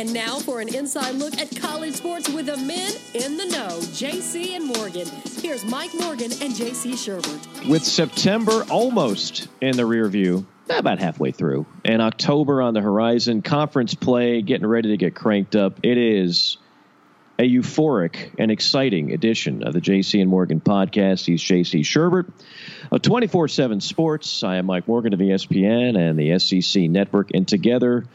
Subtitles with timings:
[0.00, 3.68] And now for an inside look at college sports with the men in the know,
[3.80, 5.06] JC and Morgan.
[5.42, 7.68] Here's Mike Morgan and JC Shurburtt.
[7.68, 13.42] With September almost in the rear view, about halfway through, and October on the horizon,
[13.42, 15.80] conference play getting ready to get cranked up.
[15.82, 16.56] It is
[17.38, 21.26] a euphoric and exciting edition of the JC and Morgan podcast.
[21.26, 22.32] He's JC Shurburtt
[22.90, 24.44] of 24 7 Sports.
[24.44, 28.06] I am Mike Morgan of ESPN and the SEC Network, and together,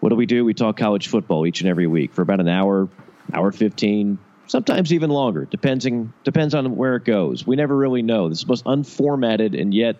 [0.00, 0.44] what do we do?
[0.44, 2.88] We talk college football each and every week for about an hour,
[3.32, 7.46] hour 15, sometimes even longer, depending, depends on where it goes.
[7.46, 8.28] We never really know.
[8.28, 9.96] This is the most unformatted and yet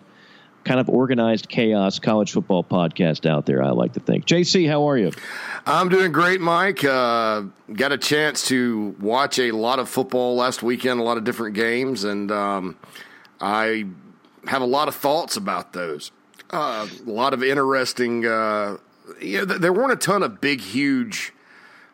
[0.63, 4.25] kind of organized chaos college football podcast out there, I like to think.
[4.25, 5.11] JC, how are you?
[5.65, 6.83] I'm doing great, Mike.
[6.83, 7.43] Uh,
[7.73, 11.55] got a chance to watch a lot of football last weekend, a lot of different
[11.55, 12.77] games, and um,
[13.39, 13.85] I
[14.47, 16.11] have a lot of thoughts about those.
[16.49, 18.25] Uh, a lot of interesting.
[18.25, 18.77] Uh,
[19.19, 21.33] you know, there weren't a ton of big, huge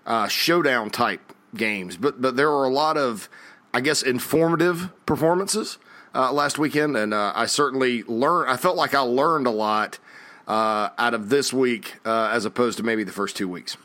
[0.06, 3.30] uh, showdown type games, but but there were a lot of,
[3.74, 5.78] I guess, informative performances
[6.14, 8.50] uh, last weekend, and uh, I certainly learned.
[8.50, 10.00] I felt like I learned a lot
[10.48, 13.78] uh, out of this week uh, as opposed to maybe the first two weeks.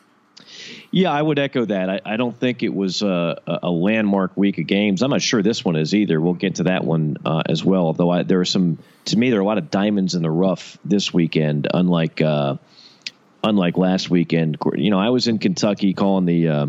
[0.90, 1.90] Yeah, I would echo that.
[1.90, 5.02] I, I don't think it was a, a, landmark week of games.
[5.02, 6.20] I'm not sure this one is either.
[6.20, 7.86] We'll get to that one uh, as well.
[7.86, 10.30] Although I, there are some, to me, there are a lot of diamonds in the
[10.30, 11.68] rough this weekend.
[11.72, 12.56] Unlike uh,
[13.44, 16.66] unlike last weekend, you know, I was in Kentucky calling the uh,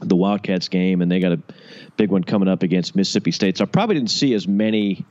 [0.00, 1.40] the Wildcats game, and they got a
[1.96, 3.58] big one coming up against Mississippi State.
[3.58, 5.04] So I probably didn't see as many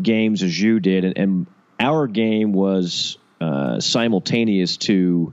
[0.00, 1.46] games as you did, and, and
[1.80, 5.32] our game was uh, simultaneous to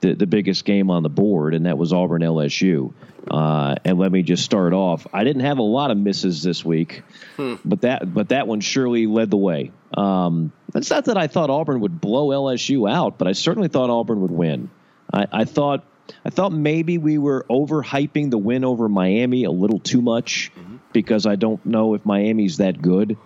[0.00, 2.92] the, the biggest game on the board, and that was Auburn LSU.
[3.30, 5.06] Uh, and let me just start off.
[5.12, 7.02] I didn't have a lot of misses this week,
[7.36, 7.56] hmm.
[7.64, 9.72] but that but that one surely led the way.
[9.94, 13.90] Um, it's not that I thought Auburn would blow LSU out, but I certainly thought
[13.90, 14.70] Auburn would win.
[15.12, 15.84] I, I thought
[16.24, 20.76] I thought maybe we were overhyping the win over Miami a little too much mm-hmm.
[20.92, 23.16] because I don't know if Miami's that good.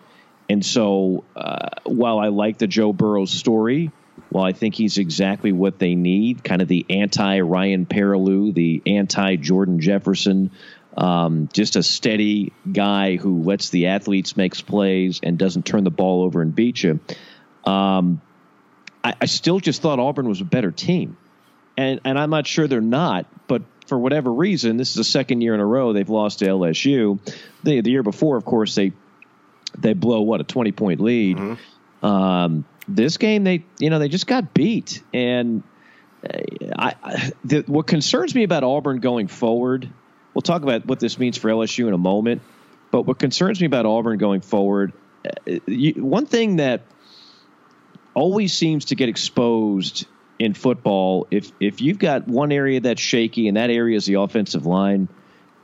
[0.48, 3.90] And so, uh, while I like the Joe Burrow story,
[4.34, 8.82] while I think he's exactly what they need, kind of the anti Ryan Perrilloux, the
[8.84, 10.50] anti Jordan Jefferson,
[10.96, 15.90] um, just a steady guy who lets the athletes make plays and doesn't turn the
[15.90, 16.98] ball over and beat you.
[17.64, 18.20] Um,
[19.04, 21.16] I, I still just thought Auburn was a better team
[21.76, 25.40] and and I'm not sure they're not, but for whatever reason, this is the second
[25.40, 27.18] year in a row they've lost to LSU.
[27.62, 28.92] The the year before, of course, they
[29.76, 31.36] they blow what a 20 point lead.
[31.36, 32.06] Mm-hmm.
[32.06, 35.62] Um, this game, they you know they just got beat, and
[36.24, 36.38] uh,
[36.76, 39.88] I, I the, what concerns me about Auburn going forward.
[40.32, 42.42] We'll talk about what this means for LSU in a moment,
[42.90, 44.92] but what concerns me about Auburn going forward,
[45.24, 46.82] uh, you, one thing that
[48.14, 50.06] always seems to get exposed
[50.38, 54.14] in football, if if you've got one area that's shaky and that area is the
[54.14, 55.08] offensive line,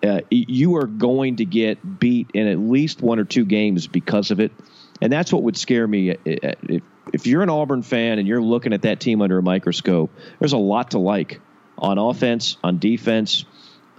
[0.02, 4.30] uh, you are going to get beat in at least one or two games because
[4.30, 4.52] of it,
[5.00, 6.10] and that's what would scare me.
[6.12, 6.82] Uh, if,
[7.12, 10.52] if you're an Auburn fan and you're looking at that team under a microscope, there's
[10.52, 11.40] a lot to like
[11.78, 13.44] on offense, on defense,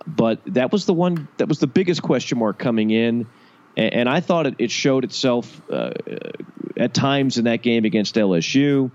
[0.05, 3.27] but that was the one that was the biggest question mark coming in.
[3.77, 5.91] And, and I thought it, it showed itself uh,
[6.77, 8.91] at times in that game against LSU.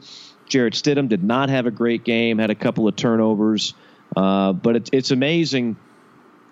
[0.48, 3.74] Jarrett Stidham did not have a great game, had a couple of turnovers,
[4.16, 5.76] uh, but it, it's amazing.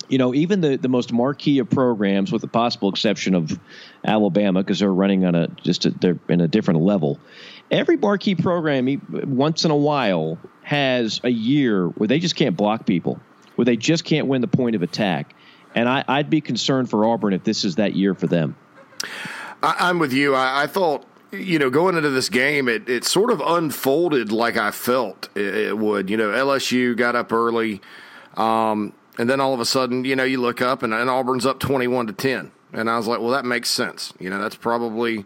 [0.08, 3.58] You know, even the, the most marquee of programs, with the possible exception of
[4.04, 7.18] Alabama, because they're running on a just a, they're in a different level.
[7.70, 12.86] Every marquee program, once in a while, has a year where they just can't block
[12.86, 13.20] people,
[13.56, 15.34] where they just can't win the point of attack.
[15.74, 18.56] And I, would be concerned for Auburn if this is that year for them.
[19.62, 20.34] I, am with you.
[20.34, 24.56] I, I thought you know, going into this game, it, it sort of unfolded like
[24.56, 26.10] I felt it, it would.
[26.10, 27.80] You know, LSU got up early,
[28.36, 31.46] um, and then all of a sudden, you know, you look up and, and, Auburn's
[31.46, 32.52] up 21 to 10.
[32.72, 34.12] And I was like, well, that makes sense.
[34.18, 35.24] You know, that's probably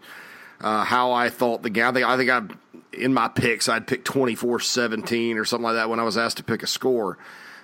[0.61, 1.87] uh, how I thought the game.
[1.87, 2.43] I think, I think I,
[2.93, 6.39] in my picks, I'd pick 24 17 or something like that when I was asked
[6.39, 7.19] to pick a score.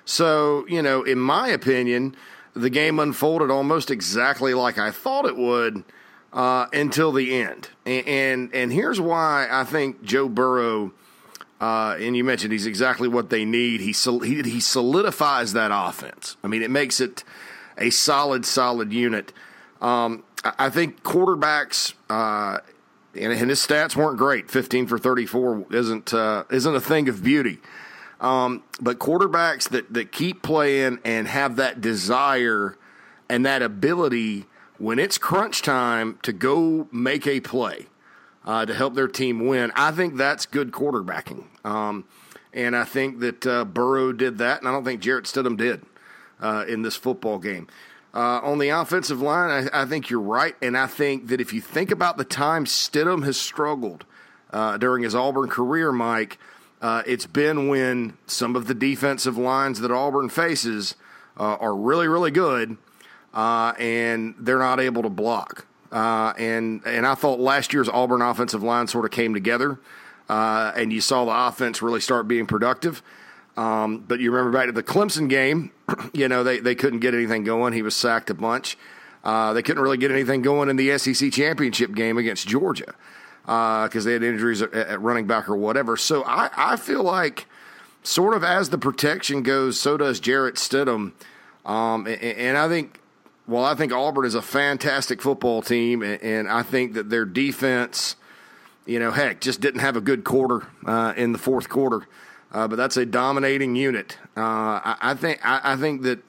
[0.05, 2.15] So, you know, in my opinion,
[2.55, 5.85] the game unfolded almost exactly like I thought it would
[6.33, 7.71] uh, until the end.
[7.87, 10.93] And, and, and here's why I think Joe Burrow.
[11.61, 13.81] Uh, and you mentioned he's exactly what they need.
[13.81, 16.37] He, he he solidifies that offense.
[16.45, 17.25] I mean, it makes it
[17.79, 19.33] a solid, solid unit.
[19.81, 22.59] Um, I think quarterbacks, uh,
[23.17, 24.51] and, and, his stats weren't great.
[24.51, 27.59] Fifteen for thirty-four isn't uh, isn't a thing of beauty.
[28.21, 32.77] Um, but quarterbacks that that keep playing and have that desire
[33.29, 34.47] and that ability
[34.79, 37.87] when it's crunch time to go make a play
[38.45, 41.45] uh, to help their team win, I think that's good quarterbacking.
[41.65, 42.05] Um,
[42.53, 45.83] and I think that uh, Burrow did that, and I don't think Jarrett Stidham did
[46.41, 47.67] uh, in this football game.
[48.15, 51.53] Uh, on the offensive line, I, I, think you're right, and I think that if
[51.53, 54.05] you think about the time Stidham has struggled
[54.53, 56.39] uh, during his Auburn career, Mike,
[56.81, 60.95] uh, it's been when some of the defensive lines that Auburn faces
[61.37, 62.77] are really, really good
[63.35, 65.67] uh, and they're not able to block.
[65.93, 69.79] Uh, and and I thought last year's Auburn offensive line sort of came together,
[70.29, 73.03] uh, and you saw the offense really start being productive.
[73.57, 75.71] Um, but you remember back to the Clemson game,
[76.13, 77.73] you know they they couldn't get anything going.
[77.73, 78.77] He was sacked a bunch.
[79.23, 82.95] Uh, they couldn't really get anything going in the SEC championship game against Georgia
[83.43, 85.97] because uh, they had injuries at, at, running back or whatever.
[85.97, 87.47] So I, I feel like
[88.03, 91.13] sort of as the protection goes, so does Jarrett Stidham.
[91.65, 93.01] Um, and, and I think
[93.47, 98.17] well, I think Auburn is a fantastic football team, and, I think that their defense,
[98.87, 102.07] you know, heck, just didn't have a good quarter uh, in the fourth quarter.
[102.55, 104.17] Uh, but that's a dominating unit.
[104.37, 106.21] Uh, I, I, think I, I, think that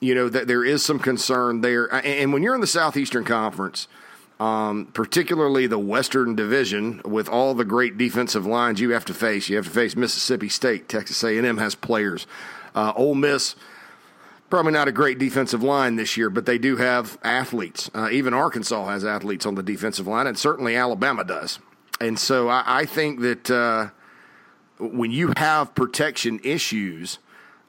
[0.00, 3.86] you know that there is some concern there, and when you're in the Southeastern Conference,
[4.40, 9.50] um, particularly the Western Division, with all the great defensive lines you have to face,
[9.50, 12.26] you have to face Mississippi State, Texas A&M has players,
[12.74, 13.54] uh, Ole Miss
[14.50, 17.90] probably not a great defensive line this year, but they do have athletes.
[17.92, 21.58] Uh, even Arkansas has athletes on the defensive line, and certainly Alabama does.
[22.00, 23.88] And so I, I think that uh,
[24.78, 27.18] when you have protection issues,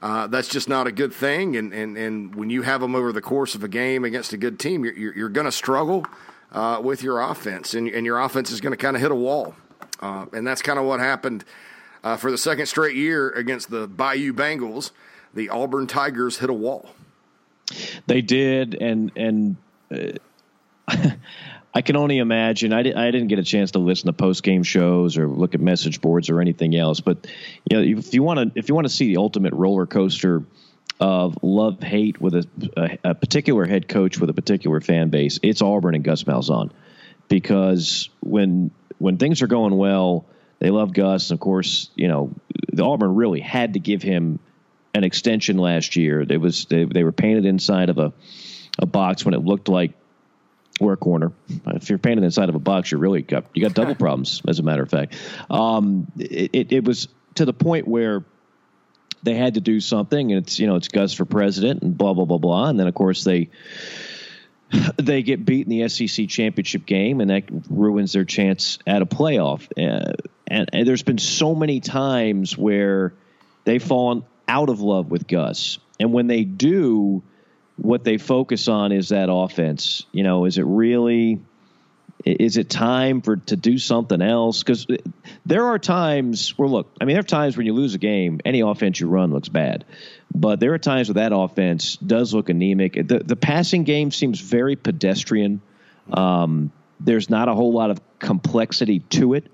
[0.01, 1.55] uh, that's just not a good thing.
[1.55, 4.37] And, and, and when you have them over the course of a game against a
[4.37, 6.05] good team, you're, you're, going to struggle
[6.51, 9.15] uh, with your offense, and, and your offense is going to kind of hit a
[9.15, 9.55] wall.
[9.99, 11.45] Uh, and that's kind of what happened
[12.03, 14.91] uh, for the second straight year against the Bayou Bengals
[15.35, 16.89] the Auburn Tigers hit a wall.
[18.07, 19.57] They did, and and
[19.91, 20.17] uh,
[21.75, 22.71] I can only imagine.
[22.71, 25.55] I, di- I didn't get a chance to listen to post game shows or look
[25.55, 27.01] at message boards or anything else.
[27.01, 27.27] But
[27.69, 30.45] you know, if you want to, if you want to see the ultimate roller coaster
[31.01, 35.37] of love hate with a, a, a, particular head coach with a particular fan base,
[35.43, 36.71] it's Auburn and Gus Malzahn,
[37.27, 40.25] because when when things are going well,
[40.59, 41.29] they love Gus.
[41.29, 42.31] And of course, you know,
[42.71, 44.39] the Auburn really had to give him
[44.93, 46.21] an extension last year.
[46.21, 48.13] It was they, they were painted inside of a
[48.79, 49.91] a box when it looked like
[50.79, 51.31] work corner.
[51.67, 54.41] If you're painted inside of a box, you're really got you got double problems.
[54.47, 55.15] As a matter of fact,
[55.49, 58.23] um, it, it, it was to the point where
[59.23, 62.13] they had to do something, and it's you know it's Gus for president and blah
[62.13, 63.49] blah blah blah, and then of course they
[64.97, 69.05] they get beat in the SEC championship game, and that ruins their chance at a
[69.05, 69.67] playoff.
[69.77, 70.13] Uh,
[70.47, 73.13] and, and there's been so many times where
[73.63, 75.79] they've fallen out of love with Gus.
[75.99, 77.23] And when they do,
[77.77, 80.05] what they focus on is that offense.
[80.11, 81.41] You know, is it really
[82.23, 84.63] is it time for to do something else?
[84.63, 84.87] Because
[85.45, 88.39] there are times where look, I mean, there are times when you lose a game,
[88.45, 89.85] any offense you run looks bad,
[90.33, 92.93] but there are times where that offense does look anemic.
[92.93, 95.61] The the passing game seems very pedestrian.
[96.11, 99.51] Um, there's not a whole lot of complexity to it.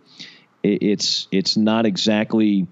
[0.64, 2.68] it it's it's not exactly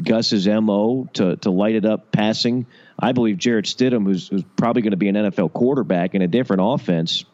[0.00, 2.66] Gus's mo to to light it up passing.
[2.98, 6.28] I believe Jarrett Stidham, who's, who's probably going to be an NFL quarterback in a
[6.28, 7.24] different offense,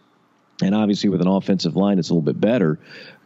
[0.62, 2.79] and obviously with an offensive line that's a little bit better,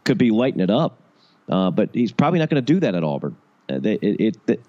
[0.03, 0.99] could be lighting it up.
[1.47, 3.35] Uh, but he's probably not going to do that at Auburn.
[3.69, 4.59] Uh, it, it,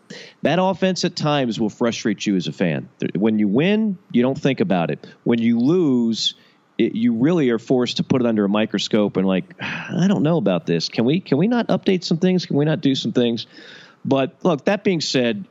[0.43, 2.89] that offense at times will frustrate you as a fan.
[3.15, 5.07] When you win, you don't think about it.
[5.25, 6.35] When you lose,
[6.79, 10.23] it, you really are forced to put it under a microscope and like, I don't
[10.23, 10.89] know about this.
[10.89, 12.47] Can we can we not update some things?
[12.47, 13.47] Can we not do some things?
[14.05, 15.45] But look, that being said,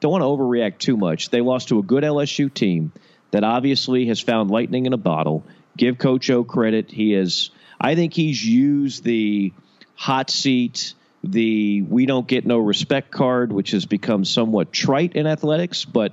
[0.00, 1.30] don't want to overreact too much.
[1.30, 2.92] They lost to a good LSU team
[3.30, 5.44] that obviously has found lightning in a bottle.
[5.76, 6.90] Give Coach O credit.
[6.90, 7.50] He is,
[7.80, 9.52] I think he's used the
[9.94, 15.26] hot seat, the we don't get no respect card, which has become somewhat trite in
[15.26, 16.12] athletics, but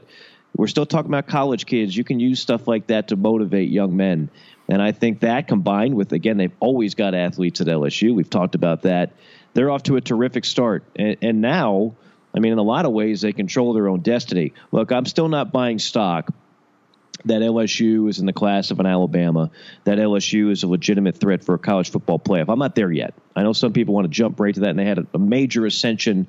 [0.58, 1.96] we're still talking about college kids.
[1.96, 4.30] You can use stuff like that to motivate young men.
[4.68, 8.16] And I think that combined with, again, they've always got athletes at LSU.
[8.16, 9.12] We've talked about that
[9.56, 10.84] they're off to a terrific start.
[10.96, 11.96] And, and now,
[12.36, 14.54] I mean, in a lot of ways, they control their own destiny.
[14.72, 16.30] Look, I'm still not buying stock
[17.26, 19.50] that LSU is in the class of an Alabama,
[19.86, 22.50] that LSU is a legitimate threat for a college football playoff.
[22.50, 23.14] I'm not there yet.
[23.36, 25.20] I know some people want to jump right to that, and they had a, a
[25.20, 26.28] major ascension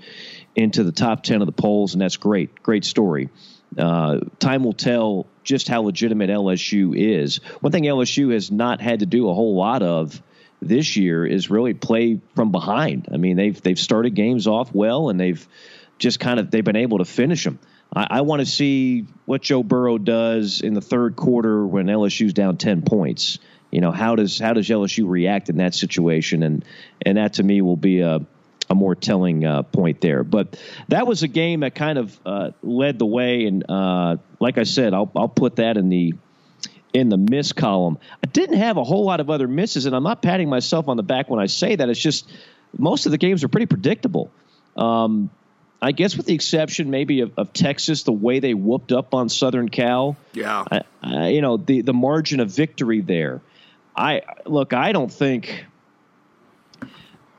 [0.55, 2.63] into the top 10 of the polls, and that's great.
[2.63, 3.29] Great story.
[3.77, 7.39] Uh, time will tell just how legitimate LSU is.
[7.61, 10.23] One thing LSU has not had to do a whole lot of
[10.63, 13.09] this year is really play from behind.
[13.13, 15.47] I mean, they've they've started games off well, and they've
[15.99, 17.59] just kind of they've been able to finish them.
[17.95, 22.33] I, I want to see what Joe Burrow does in the third quarter when LSU's
[22.33, 23.39] down ten points.
[23.71, 26.43] You know, how does how does LSU react in that situation?
[26.43, 26.65] And
[27.05, 28.27] and that to me will be a
[28.69, 30.25] a more telling uh, point there.
[30.25, 34.59] But that was a game that kind of uh, led the way, and uh, like
[34.59, 36.15] I said, I'll I'll put that in the
[36.93, 37.99] in the miss column.
[38.25, 40.97] I didn't have a whole lot of other misses, and I'm not patting myself on
[40.97, 41.89] the back when I say that.
[41.89, 42.31] It's just
[42.77, 44.31] most of the games are pretty predictable.
[44.77, 45.31] Um,
[45.81, 49.29] I guess with the exception maybe of, of, Texas, the way they whooped up on
[49.29, 50.17] Southern Cal.
[50.33, 50.65] Yeah.
[50.71, 53.41] I, I, you know the the margin of victory there.
[53.95, 54.73] I look.
[54.73, 55.67] I don't think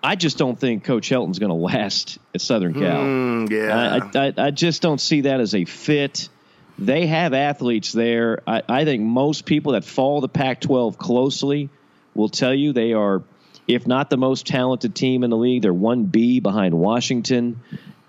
[0.04, 3.04] I just don't think Coach Helton's going to last at Southern Cal.
[3.04, 6.30] Mm, yeah, I, I, I, just don't see that as a fit.
[6.78, 8.42] They have athletes there.
[8.46, 11.70] I, I think most people that follow the Pac-12 closely
[12.14, 13.24] will tell you they are,
[13.68, 17.60] if not the most talented team in the league, they're one B behind Washington,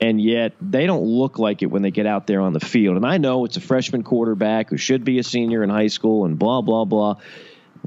[0.00, 2.96] and yet they don't look like it when they get out there on the field.
[2.96, 6.24] And I know it's a freshman quarterback who should be a senior in high school,
[6.24, 7.16] and blah blah blah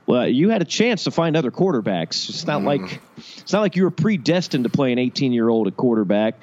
[0.05, 2.29] well, you had a chance to find other quarterbacks.
[2.29, 2.65] It's not mm.
[2.65, 6.35] like it's not like you were predestined to play an 18 year old at quarterback.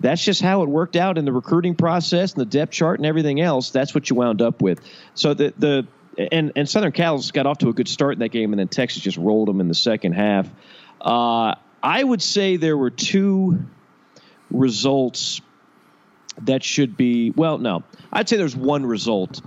[0.00, 3.06] That's just how it worked out in the recruiting process and the depth chart and
[3.06, 3.70] everything else.
[3.70, 4.80] That's what you wound up with.
[5.14, 5.86] So the the
[6.30, 8.68] and and Southern Cal's got off to a good start in that game, and then
[8.68, 10.48] Texas just rolled them in the second half.
[11.00, 13.64] Uh, I would say there were two
[14.50, 15.40] results
[16.42, 17.58] that should be well.
[17.58, 19.40] No, I'd say there's one result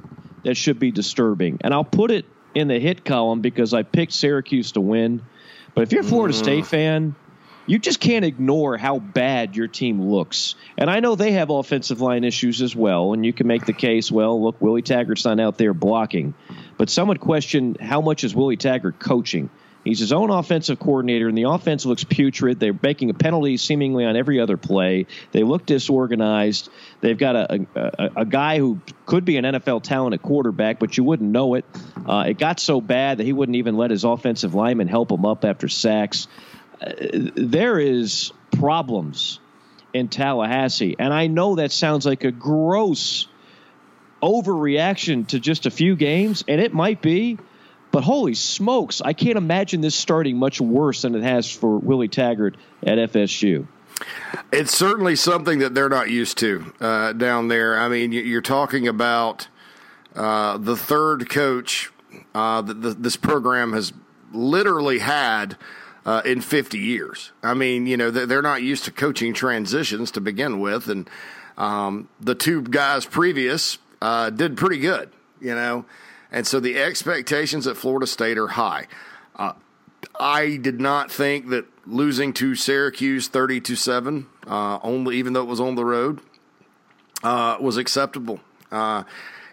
[0.44, 4.14] that should be disturbing, and I'll put it in the hit column because I picked
[4.14, 5.22] Syracuse to win.
[5.74, 6.38] But if you're a Florida mm.
[6.38, 7.16] State fan,
[7.66, 10.56] you just can't ignore how bad your team looks.
[10.78, 13.14] And I know they have offensive line issues as well.
[13.14, 16.34] And you can make the case, well, look, Willie Taggart's not out there blocking.
[16.78, 19.50] But some would question how much is Willie Taggart coaching?
[19.84, 22.60] He's his own offensive coordinator, and the offense looks putrid.
[22.60, 25.08] They're making a penalty seemingly on every other play.
[25.32, 26.70] They look disorganized.
[27.00, 30.98] They've got a, a, a guy who could be an NFL talent at quarterback, but
[30.98, 31.66] you wouldn't know it.
[32.06, 35.26] Uh, it got so bad that he wouldn't even let his offensive lineman help him
[35.26, 36.28] up after sacks.
[36.80, 36.92] Uh,
[37.36, 39.40] there is problems
[39.94, 43.28] in Tallahassee, and I know that sounds like a gross
[44.22, 47.40] overreaction to just a few games, and it might be.
[47.92, 52.08] But holy smokes, I can't imagine this starting much worse than it has for Willie
[52.08, 53.68] Taggart at FSU.
[54.52, 57.80] It's certainly something that they're not used to uh, down there.
[57.80, 59.48] I mean, you're talking about
[60.16, 61.92] uh, the third coach
[62.34, 63.94] uh, that this program has
[64.34, 65.58] literally had
[66.06, 67.32] uh, in 50 years.
[67.44, 70.88] I mean, you know, they're not used to coaching transitions to begin with.
[70.90, 71.10] And
[71.58, 75.86] um, the two guys previous uh, did pretty good, you know.
[76.32, 78.88] And so the expectations at Florida State are high.
[79.36, 79.54] Uh,
[80.20, 85.42] I did not think that losing to Syracuse 30 to 7, uh, only even though
[85.42, 86.20] it was on the road,
[87.24, 88.40] uh, was acceptable.
[88.72, 89.04] Uh,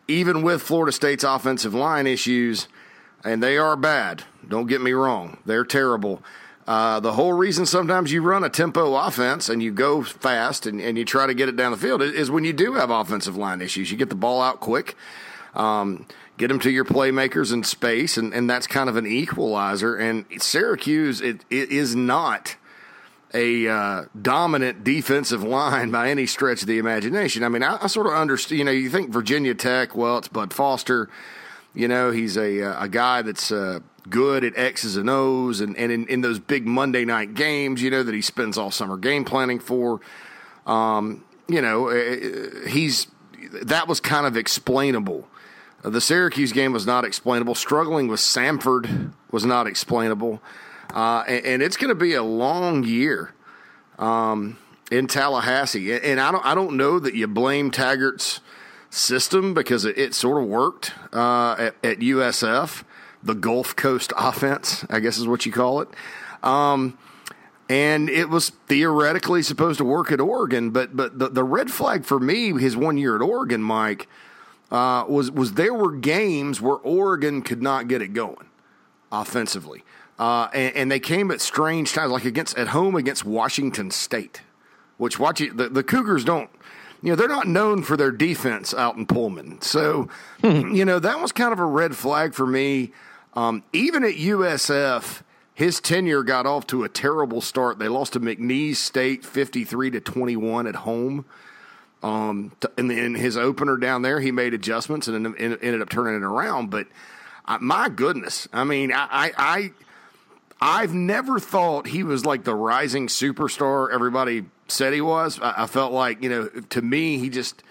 [0.06, 2.68] even with Florida State's offensive line issues,
[3.24, 6.22] and they are bad, don't get me wrong, they're terrible.
[6.66, 10.82] Uh, the whole reason sometimes you run a tempo offense and you go fast and,
[10.82, 13.38] and you try to get it down the field is when you do have offensive
[13.38, 13.90] line issues.
[13.90, 14.94] You get the ball out quick.
[15.54, 16.06] Um,
[16.38, 19.96] get them to your playmakers in space, and, and that's kind of an equalizer.
[19.96, 22.56] And Syracuse, it, it is not
[23.34, 27.42] a uh, dominant defensive line by any stretch of the imagination.
[27.42, 28.58] I mean, I, I, sort of understand.
[28.58, 31.10] You know, you think Virginia Tech, well, it's Bud Foster.
[31.74, 35.76] You know, he's a uh, a guy that's uh, good at X's and O's, and
[35.76, 38.96] and in, in, those big Monday night games, you know that he spends all summer
[38.96, 40.00] game planning for.
[40.66, 43.08] Um, you know, uh, uh, he's
[43.62, 45.28] that was kind of explainable
[45.82, 47.54] the Syracuse game was not explainable.
[47.54, 50.42] Struggling with Samford was not explainable.
[50.92, 53.34] Uh, and, and, it's going to be a long year
[53.98, 54.56] um,
[54.90, 55.92] in Tallahassee.
[55.92, 58.40] And I don't, I don't know that you blame Taggart's
[58.90, 62.84] system because it, it sort of worked uh, at, at, USF,
[63.22, 65.88] the Gulf Coast offense, I guess is what you call it.
[66.42, 66.96] Um,
[67.68, 72.06] and it was theoretically supposed to work at Oregon, but but the, the red flag
[72.06, 74.08] for me, his one year at Oregon, Mike,
[74.70, 78.46] uh, was was there were games where Oregon could not get it going
[79.10, 79.84] offensively,
[80.18, 84.42] uh, and, and, they came at strange times, like against at home against Washington State,
[84.98, 86.50] which watch the, the Cougars don't
[87.02, 89.60] you know, they're not known for their defense out in Pullman.
[89.62, 90.08] So,
[90.42, 92.92] you know, that was kind of a red flag for me.
[93.34, 95.22] Um, even at USF,
[95.54, 97.78] his tenure got off to a terrible start.
[97.78, 101.24] They lost to McNeese State 53 to 21 at home.
[102.02, 106.14] Um, in, the, in his opener down there, he made adjustments and ended up turning
[106.14, 106.70] it around.
[106.70, 106.86] But
[107.44, 109.70] uh, my goodness, I mean, I, I, I
[110.60, 115.40] I've never thought he was like the rising superstar everybody said he was.
[115.40, 117.62] I, I, felt like you know, to me, he just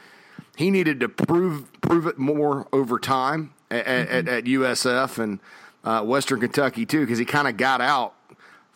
[0.55, 4.17] he needed to prove prove it more over time at, mm-hmm.
[4.17, 5.39] at, at USF and
[5.84, 8.13] uh, Western Kentucky too, because he kind of got out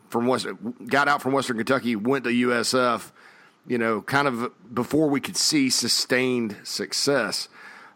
[0.10, 0.48] from West
[0.88, 3.12] got out from Western Kentucky, went to USF
[3.68, 7.48] you know, kind of before we could see sustained success.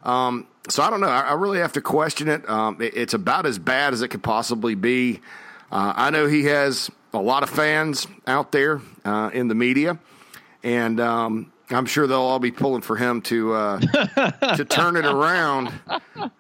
[0.04, 1.08] Um, so I don't know.
[1.08, 2.48] I, I, really have to question it.
[2.50, 2.96] Um, it.
[2.96, 5.20] It's about as bad as it could possibly be.
[5.72, 9.98] Uh, I know he has a lot of fans out there uh, in the media,
[10.64, 13.80] and um, I'm sure they'll all be pulling for him to uh,
[14.56, 15.74] to turn it around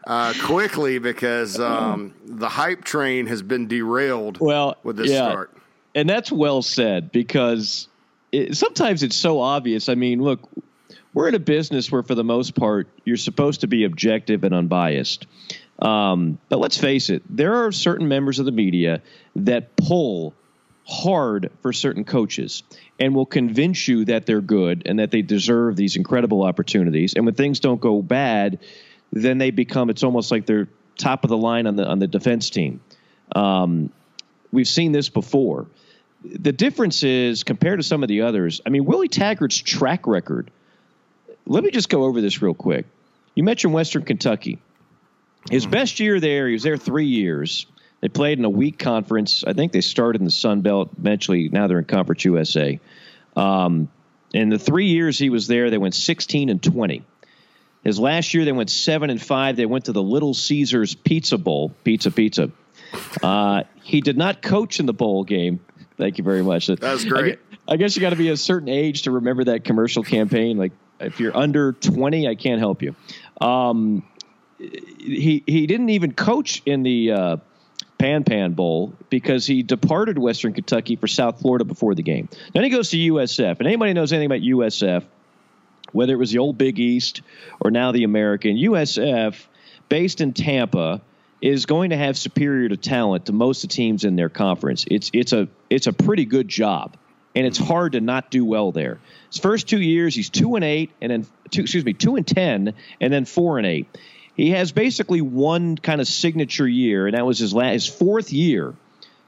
[0.05, 4.39] uh, quickly because um, the hype train has been derailed.
[4.39, 5.29] Well, with this yeah.
[5.29, 5.57] start,
[5.95, 7.87] and that's well said because
[8.35, 9.89] it, sometimes it's so obvious.
[9.89, 10.49] I mean, look,
[11.13, 14.53] we're in a business where, for the most part, you're supposed to be objective and
[14.53, 15.27] unbiased.
[15.79, 19.01] Um, but let's face it, there are certain members of the media
[19.37, 20.33] that pull
[20.87, 22.63] hard for certain coaches
[22.99, 27.13] and will convince you that they're good and that they deserve these incredible opportunities.
[27.15, 28.59] And when things don't go bad,
[29.11, 32.07] then they become it's almost like they're top of the line on the on the
[32.07, 32.81] defense team.
[33.35, 33.91] Um,
[34.51, 35.67] we've seen this before
[36.33, 38.61] the difference is compared to some of the others.
[38.65, 40.51] I mean, Willie Taggart's track record.
[41.45, 42.85] Let me just go over this real quick.
[43.35, 44.59] You mentioned Western Kentucky.
[45.49, 45.71] His hmm.
[45.71, 47.67] best year there, he was there three years.
[48.01, 49.43] They played in a weak conference.
[49.45, 50.91] I think they started in the Sun Belt.
[50.97, 52.79] Eventually, now they're in Conference USA.
[53.35, 53.89] Um,
[54.33, 57.03] in the three years he was there, they went 16 and 20.
[57.83, 59.55] His last year, they went seven and five.
[59.55, 62.49] They went to the Little Caesars Pizza Bowl, pizza, pizza.
[63.21, 65.59] Uh, he did not coach in the bowl game.
[65.97, 66.67] Thank you very much.
[66.67, 67.39] That's great.
[67.67, 70.57] I, I guess you got to be a certain age to remember that commercial campaign.
[70.57, 72.95] Like if you're under 20, I can't help you.
[73.41, 74.03] Um,
[74.57, 77.37] he he didn't even coach in the uh,
[77.97, 82.29] Pan Pan Bowl because he departed Western Kentucky for South Florida before the game.
[82.53, 85.03] Then he goes to USF, and anybody knows anything about USF,
[85.91, 87.21] whether it was the old Big East
[87.59, 89.35] or now the American USF,
[89.89, 91.01] based in Tampa
[91.41, 94.85] is going to have superior to talent to most of the teams in their conference.
[94.89, 96.97] It's it's a it's a pretty good job,
[97.35, 98.99] and it's hard to not do well there.
[99.29, 102.25] His first two years, he's two and eight, and then two excuse me two and
[102.25, 103.87] ten, and then four and eight.
[104.35, 108.33] He has basically one kind of signature year, and that was his last his fourth
[108.33, 108.73] year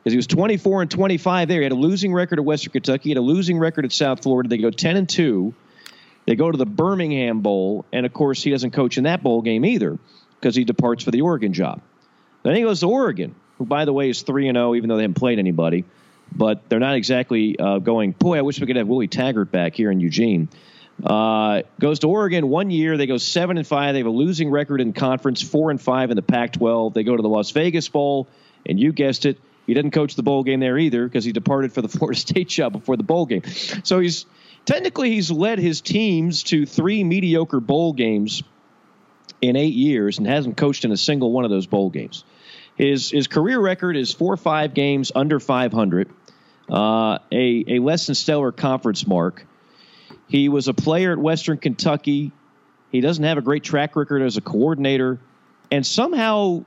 [0.04, 1.60] because he was 24 and 25 there.
[1.60, 4.24] He had a losing record at Western Kentucky, he had a losing record at South
[4.24, 4.50] Florida.
[4.50, 5.54] They go 10 and two.
[6.26, 9.42] They go to the Birmingham Bowl, and of course, he doesn't coach in that bowl
[9.42, 9.98] game either
[10.40, 11.82] because he departs for the Oregon job.
[12.48, 14.96] Then he goes to Oregon, who, by the way, is 3 and 0, even though
[14.96, 15.84] they haven't played anybody.
[16.34, 19.76] But they're not exactly uh, going, boy, I wish we could have Willie Taggart back
[19.76, 20.48] here in Eugene.
[21.04, 22.96] Uh, goes to Oregon one year.
[22.96, 23.94] They go seven and five.
[23.94, 26.94] They have a losing record in conference, four and five in the Pac-12.
[26.94, 28.30] They go to the Las Vegas Bowl,
[28.66, 31.74] and you guessed it, he didn't coach the bowl game there either because he departed
[31.74, 33.44] for the Florida State job before the bowl game.
[33.84, 34.26] So he's
[34.64, 38.42] technically he's led his teams to three mediocre bowl games
[39.42, 42.24] in eight years and hasn't coached in a single one of those bowl games.
[42.78, 46.10] His his career record is four or five games under 500,
[46.70, 49.46] uh, a a less than stellar conference mark.
[50.28, 52.32] He was a player at Western Kentucky.
[52.92, 55.20] He doesn't have a great track record as a coordinator,
[55.72, 56.66] and somehow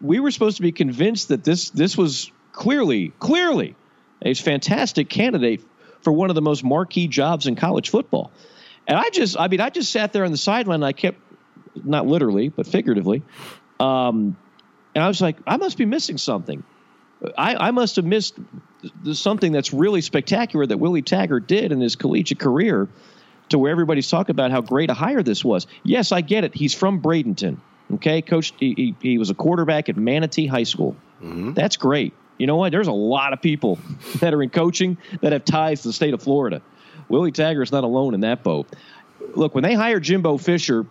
[0.00, 3.76] we were supposed to be convinced that this this was clearly clearly
[4.22, 5.62] a fantastic candidate
[6.00, 8.30] for one of the most marquee jobs in college football.
[8.86, 10.82] And I just, I mean, I just sat there on the sideline.
[10.82, 11.18] I kept,
[11.74, 13.22] not literally, but figuratively,
[13.80, 14.36] um,
[14.96, 16.64] and I was like, I must be missing something.
[17.36, 18.38] I, I must have missed
[19.12, 22.88] something that's really spectacular that Willie Taggart did in his collegiate career
[23.50, 25.66] to where everybody's talking about how great a hire this was.
[25.82, 26.54] Yes, I get it.
[26.54, 27.58] He's from Bradenton.
[27.92, 28.54] Okay, coach.
[28.58, 30.96] He, he, he was a quarterback at Manatee High School.
[31.22, 31.52] Mm-hmm.
[31.52, 32.14] That's great.
[32.38, 32.72] You know what?
[32.72, 33.78] There's a lot of people
[34.20, 36.62] that are in coaching that have ties to the state of Florida.
[37.10, 38.66] Willie Taggart's not alone in that boat.
[39.34, 40.86] Look, when they hired Jimbo Fisher,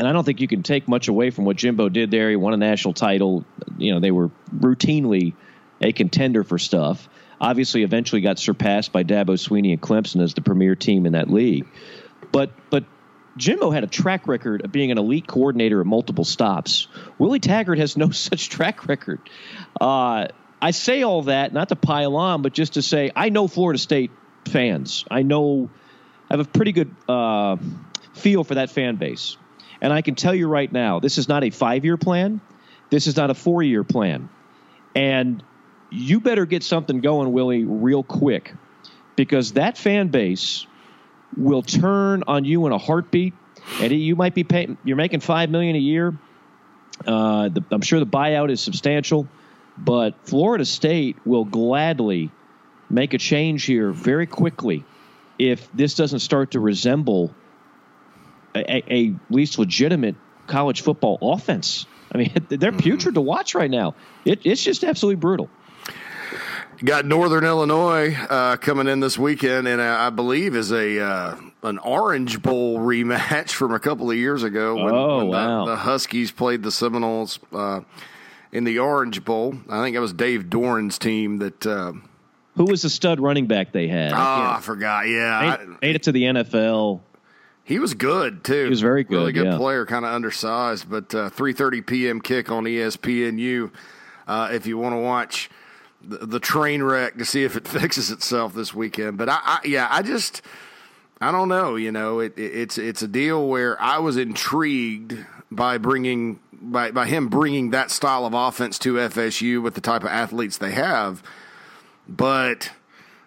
[0.00, 2.30] and I don't think you can take much away from what Jimbo did there.
[2.30, 3.44] He won a national title.
[3.76, 5.34] You know, they were routinely
[5.78, 7.06] a contender for stuff.
[7.38, 11.28] Obviously, eventually got surpassed by Dabo Swinney and Clemson as the premier team in that
[11.28, 11.66] league.
[12.32, 12.84] But but
[13.36, 16.88] Jimbo had a track record of being an elite coordinator at multiple stops.
[17.18, 19.20] Willie Taggart has no such track record.
[19.78, 20.28] Uh,
[20.62, 23.78] I say all that not to pile on, but just to say I know Florida
[23.78, 24.12] State
[24.48, 25.04] fans.
[25.10, 25.68] I know
[26.30, 27.58] I have a pretty good uh,
[28.14, 29.36] feel for that fan base.
[29.80, 32.40] And I can tell you right now, this is not a five year plan.
[32.90, 34.28] This is not a four year plan.
[34.94, 35.42] And
[35.90, 38.54] you better get something going, Willie, real quick,
[39.16, 40.66] because that fan base
[41.36, 43.34] will turn on you in a heartbeat.
[43.80, 46.16] And you might be paying, you're making five million a year.
[47.06, 49.28] Uh, the, I'm sure the buyout is substantial,
[49.78, 52.30] but Florida State will gladly
[52.90, 54.84] make a change here very quickly
[55.38, 57.34] if this doesn't start to resemble
[58.54, 61.86] a, a least legitimate college football offense.
[62.12, 63.94] I mean, they're putrid to watch right now.
[64.24, 65.48] It, it's just absolutely brutal.
[66.82, 71.76] Got Northern Illinois uh, coming in this weekend, and I believe is a uh, an
[71.78, 75.64] Orange Bowl rematch from a couple of years ago when, Oh, when the- wow.
[75.66, 77.80] the, Huskies played the Seminoles uh,
[78.50, 79.54] in the Orange Bowl.
[79.68, 81.66] I think it was Dave Doeren's team that.
[81.66, 81.92] Uh,
[82.56, 84.12] Who was the stud running back they had?
[84.14, 85.06] ah, I forgot.
[85.06, 87.00] Yeah, made, I- made it to the NFL.
[87.70, 88.64] He was good too.
[88.64, 89.56] He was very good, Really good yeah.
[89.56, 92.20] player, kind of undersized, but uh, 3:30 p.m.
[92.20, 93.70] kick on ESPNU.
[94.26, 95.48] Uh, if you want to watch
[96.02, 99.60] the, the train wreck to see if it fixes itself this weekend, but I, I
[99.64, 100.42] yeah, I just
[101.20, 101.76] I don't know.
[101.76, 106.90] You know, it, it, it's it's a deal where I was intrigued by bringing by
[106.90, 110.72] by him bringing that style of offense to FSU with the type of athletes they
[110.72, 111.22] have,
[112.08, 112.72] but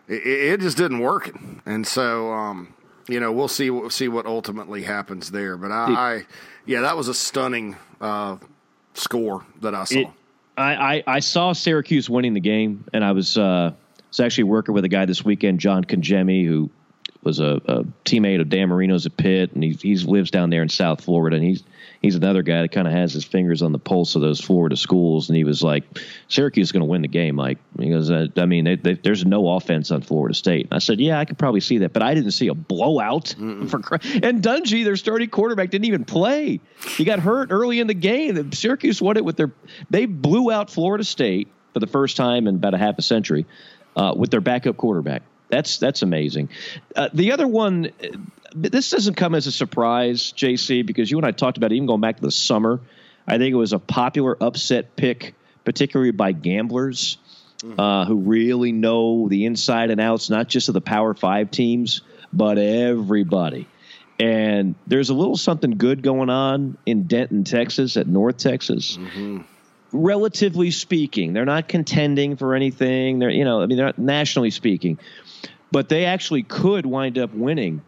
[0.10, 1.34] it, it just didn't work,
[1.66, 2.74] and so um,
[3.08, 5.58] you know we'll see we'll see what ultimately happens there.
[5.58, 6.26] But I, I
[6.66, 8.38] yeah, that was a stunning uh,
[8.94, 10.00] score that I saw.
[10.00, 10.08] It,
[10.56, 13.74] I, I, I saw Syracuse winning the game, and I was uh,
[14.10, 16.70] was actually working with a guy this weekend, John Congemi, who
[17.24, 20.62] was a, a teammate of Dan Marino's at Pitt, and he he lives down there
[20.62, 21.64] in South Florida, and he's
[22.04, 24.76] he's another guy that kind of has his fingers on the pulse of those Florida
[24.76, 25.86] schools, and he was like,
[26.28, 27.58] Syracuse is going to win the game, Mike.
[27.80, 30.66] He goes, uh, I mean, they, they, there's no offense on Florida State.
[30.66, 33.34] And I said, yeah, I could probably see that, but I didn't see a blowout
[33.70, 33.80] for
[34.22, 36.60] and Dungey, their starting quarterback, didn't even play.
[36.98, 38.52] He got hurt early in the game.
[38.52, 39.52] Syracuse won it with their
[39.90, 43.46] they blew out Florida State for the first time in about a half a century
[43.96, 45.24] uh, with their backup quarterback.
[45.50, 46.50] That's that's amazing.
[46.96, 47.92] Uh, the other one,
[48.56, 51.88] this doesn't come as a surprise, JC, because you and I talked about it even
[51.88, 52.80] going back to the summer.
[53.28, 57.18] I think it was a popular upset pick, particularly by gamblers
[57.78, 62.02] uh, who really know the inside and outs, not just of the Power Five teams,
[62.32, 63.68] but everybody.
[64.20, 68.98] And there's a little something good going on in Denton, Texas, at North Texas
[69.94, 73.20] relatively speaking, they're not contending for anything.
[73.20, 74.98] They're, you know, I mean, they're not nationally speaking,
[75.72, 77.82] but they actually could wind up winning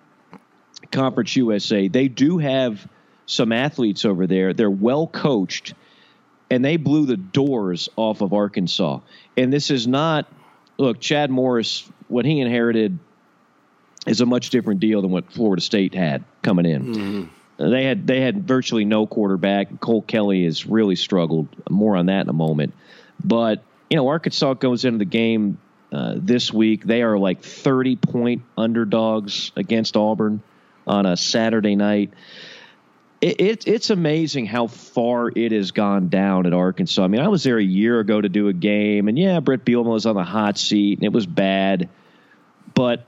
[0.96, 1.88] Conference USA.
[1.88, 2.88] They do have
[3.26, 4.54] some athletes over there.
[4.54, 5.74] They're well coached,
[6.50, 9.00] and they blew the doors off of Arkansas.
[9.38, 10.28] And this is not,
[10.78, 12.98] look, Chad Morris, what he inherited
[14.08, 17.30] is a much different deal than what Florida State had coming in.
[17.58, 19.80] They had they had virtually no quarterback.
[19.80, 21.48] Cole Kelley has really struggled.
[21.70, 22.74] More on that in a moment.
[23.24, 25.58] But you know, Arkansas goes into the game
[25.92, 26.84] uh, this week.
[26.84, 30.44] They are like thirty point underdogs against Auburn
[30.88, 32.14] on a Saturday night.
[33.22, 37.04] It, it, it's amazing how far it has gone down at Arkansas.
[37.04, 39.66] I mean, I was there a year ago to do a game, and yeah, Bret
[39.66, 41.90] Bielema was on the hot seat, and it was bad.
[42.74, 43.06] But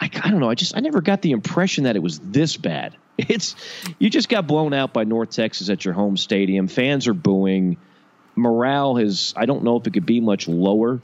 [0.00, 0.50] I, I don't know.
[0.50, 2.96] I just I never got the impression that it was this bad.
[3.18, 3.54] It's
[3.98, 6.66] you just got blown out by North Texas at your home stadium.
[6.66, 7.76] Fans are booing.
[8.34, 11.00] Morale has I don't know if it could be much lower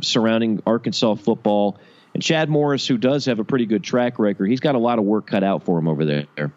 [0.00, 1.78] surrounding Arkansas football.
[2.16, 4.98] And Chad Morris, who does have a pretty good track record, he's got a lot
[4.98, 6.50] of work cut out for him over there.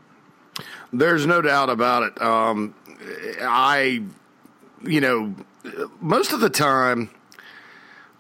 [0.94, 2.22] There's no doubt about it.
[2.22, 2.74] Um,
[3.42, 4.02] I,
[4.86, 5.36] you know,
[6.00, 7.10] most of the time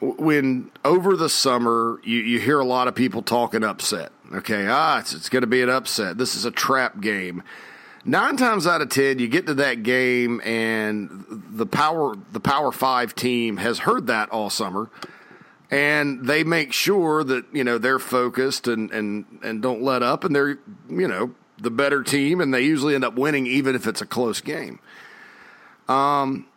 [0.02, 4.12] when over the summer you, you hear a lot of people talking upset.
[4.34, 6.18] Okay, ah, it's, it's going to be an upset.
[6.18, 7.42] This is a trap game.
[8.04, 12.74] Nine times out of ten, you get to that game, and the power the Power
[12.74, 14.90] Five team has heard that all summer,
[15.72, 20.24] and they make sure that you know they're focused and and and don't let up,
[20.24, 23.86] and they're you know the better team, and they usually end up winning even if
[23.88, 24.80] it's a close game.
[25.88, 26.48] Um,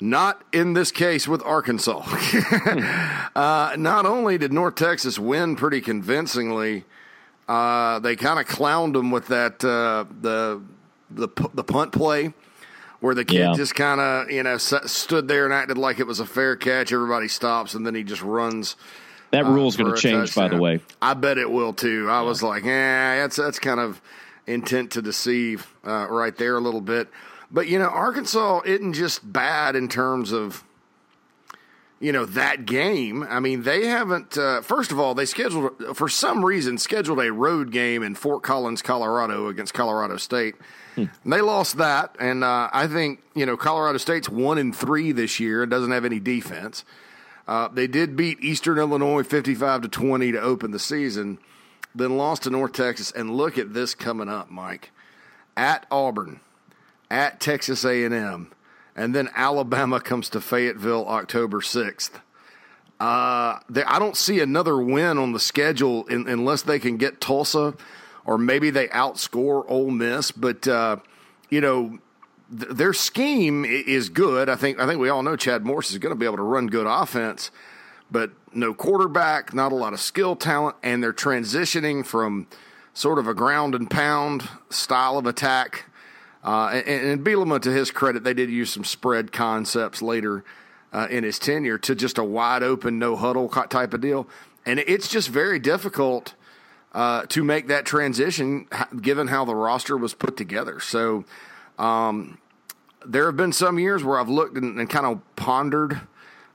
[0.00, 2.02] not in this case with Arkansas.
[3.36, 6.84] uh, not only did North Texas win pretty convincingly,
[7.48, 10.62] uh, they kind of clowned them with that uh, the
[11.10, 12.32] the the punt play
[13.00, 13.54] where the kid Yeah.
[13.54, 16.92] just kind of you know stood there and acted like it was a fair catch.
[16.92, 18.76] Everybody stops and then he just runs.
[19.32, 20.80] That uh, rule's going to change, by the way.
[21.00, 22.08] I bet it will too.
[22.10, 24.00] I was like, yeah, that's that's kind of
[24.46, 27.08] intent to deceive uh, right there a little bit.
[27.50, 30.64] But you know, Arkansas isn't just bad in terms of
[32.00, 33.22] you know that game.
[33.28, 34.36] I mean, they haven't.
[34.38, 38.42] Uh, first of all, they scheduled for some reason scheduled a road game in Fort
[38.42, 40.54] Collins, Colorado, against Colorado State.
[41.24, 45.40] They lost that, and uh, I think you know Colorado State's one in three this
[45.40, 45.62] year.
[45.62, 46.84] It doesn't have any defense.
[47.48, 51.38] Uh, they did beat Eastern Illinois fifty-five to twenty to open the season,
[51.94, 53.10] then lost to North Texas.
[53.10, 54.90] And look at this coming up, Mike,
[55.56, 56.40] at Auburn,
[57.10, 58.52] at Texas A and M
[59.00, 62.10] and then Alabama comes to Fayetteville October 6th.
[63.00, 67.74] Uh, I don't see another win on the schedule in, unless they can get Tulsa
[68.24, 70.30] or maybe they outscore Ole Miss.
[70.30, 70.96] But, uh,
[71.48, 71.98] you know,
[72.56, 74.48] th- their scheme is good.
[74.48, 76.42] I think, I think we all know Chad Morris is going to be able to
[76.42, 77.50] run good offense,
[78.10, 82.46] but no quarterback, not a lot of skill talent, and they're transitioning from
[82.92, 85.86] sort of a ground and pound style of attack
[86.42, 90.44] uh, and, and Bielema, to his credit, they did use some spread concepts later
[90.92, 94.26] uh, in his tenure to just a wide open, no huddle type of deal.
[94.64, 96.34] And it's just very difficult
[96.92, 98.66] uh, to make that transition
[99.00, 100.80] given how the roster was put together.
[100.80, 101.24] So
[101.78, 102.38] um,
[103.06, 106.00] there have been some years where I've looked and, and kind of pondered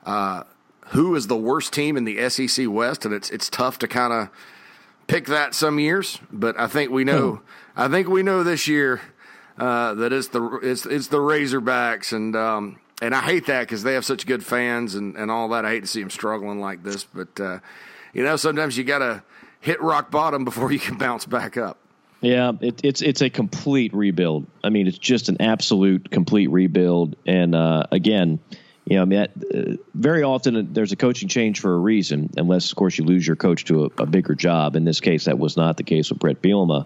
[0.06, 0.44] uh,
[0.90, 4.14] who is the worst team in the SEC West, and it's it's tough to kind
[4.14, 4.30] of
[5.08, 6.20] pick that some years.
[6.32, 7.36] But I think we know.
[7.36, 7.82] Hmm.
[7.82, 9.02] I think we know this year
[9.58, 13.84] uh, that it's the it's it's the Razorbacks, and um, and I hate that because
[13.84, 15.66] they have such good fans and, and all that.
[15.66, 17.60] I hate to see them struggling like this, but uh,
[18.14, 19.24] you know sometimes you got to
[19.66, 21.78] hit rock bottom before you can bounce back up.
[22.22, 24.46] Yeah, it, it's it's a complete rebuild.
[24.64, 27.16] I mean, it's just an absolute complete rebuild.
[27.26, 28.40] And uh, again,
[28.86, 32.30] you know, I mean, that, uh, very often there's a coaching change for a reason,
[32.38, 34.76] unless of course you lose your coach to a, a bigger job.
[34.76, 36.86] In this case, that was not the case with Bret Bielema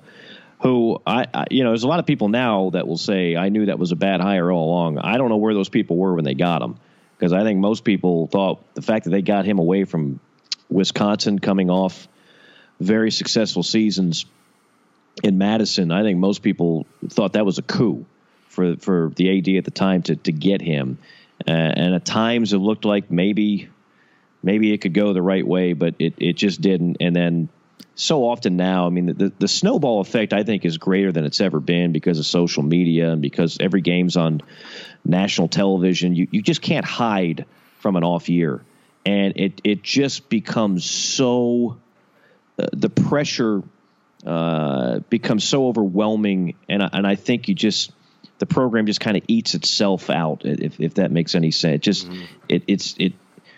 [0.61, 3.49] who I, I, you know, there's a lot of people now that will say, I
[3.49, 4.97] knew that was a bad hire all along.
[4.97, 6.75] I don't know where those people were when they got him
[7.17, 10.19] because I think most people thought the fact that they got him away from
[10.69, 12.09] Wisconsin coming off
[12.79, 14.25] very successful seasons
[15.23, 18.05] in Madison, I think most people thought that was a coup
[18.47, 20.97] for for the AD at the time to to get him.
[21.47, 23.69] Uh, and at times it looked like maybe
[24.43, 26.97] maybe it could go the right way, but it, it just didn't.
[26.99, 27.49] And then
[27.95, 31.41] so often now, I mean, the, the snowball effect I think is greater than it's
[31.41, 34.41] ever been because of social media and because every game's on
[35.05, 36.15] national television.
[36.15, 37.45] You you just can't hide
[37.79, 38.63] from an off year,
[39.05, 41.77] and it it just becomes so
[42.73, 43.63] the pressure
[44.25, 47.91] uh, becomes so overwhelming, and I, and I think you just
[48.39, 51.75] the program just kind of eats itself out if if that makes any sense.
[51.75, 52.23] It just mm-hmm.
[52.47, 53.13] it it's it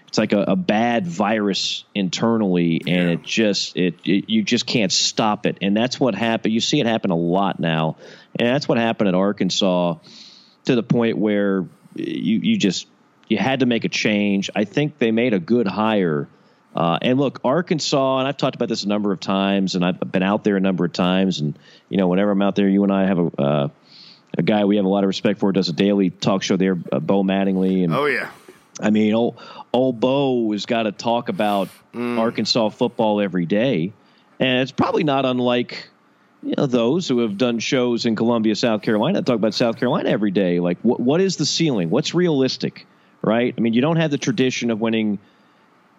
[0.07, 3.13] it's like a, a bad virus internally, and yeah.
[3.13, 6.53] it just it, it, you just can't stop it, and that's what happened.
[6.53, 7.95] You see it happen a lot now,
[8.37, 9.95] and that's what happened at Arkansas
[10.65, 12.87] to the point where you you just
[13.29, 14.49] you had to make a change.
[14.53, 16.27] I think they made a good hire.
[16.75, 19.99] Uh, and look, Arkansas, and I've talked about this a number of times, and I've
[19.99, 21.57] been out there a number of times, and
[21.89, 23.67] you know, whenever I'm out there, you and I have a uh,
[24.38, 26.77] a guy we have a lot of respect for does a daily talk show there,
[26.91, 28.31] uh, Bo Mattingly, and oh yeah,
[28.79, 29.41] I mean, old,
[29.73, 32.17] old Bo has got to talk about mm.
[32.17, 33.91] Arkansas football every day,
[34.39, 35.89] and it's probably not unlike
[36.41, 40.10] you know those who have done shows in Columbia, South Carolina, talk about South Carolina
[40.10, 40.60] every day.
[40.60, 41.89] Like, what what is the ceiling?
[41.89, 42.88] What's realistic?
[43.21, 43.53] Right?
[43.55, 45.19] I mean, you don't have the tradition of winning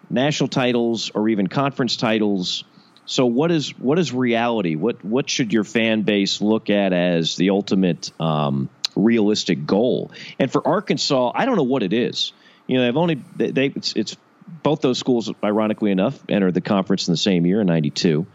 [0.09, 2.63] national titles or even conference titles.
[3.05, 4.75] So, what is what is reality?
[4.75, 10.11] What what should your fan base look at as the ultimate um, realistic goal?
[10.39, 12.31] And for Arkansas, I don't know what it is
[12.67, 14.17] you know, they've only they, they it's, it's,
[14.61, 18.25] both those schools, ironically enough, entered the conference in the same year in '92.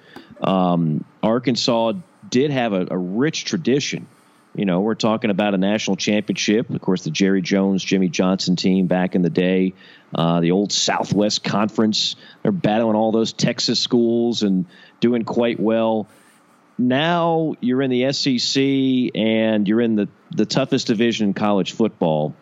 [0.40, 1.92] Um, Arkansas
[2.28, 4.06] did have a, a, rich tradition.
[4.54, 6.70] You know, we're talking about a national championship.
[6.70, 9.74] Of course, the Jerry Jones, Jimmy Johnson team back in the day,
[10.14, 12.16] uh, the old Southwest Conference.
[12.42, 14.66] They're battling all those Texas schools and
[15.00, 16.08] doing quite well.
[16.78, 18.62] Now you're in the SEC
[19.14, 22.34] and you're in the, the toughest division in college football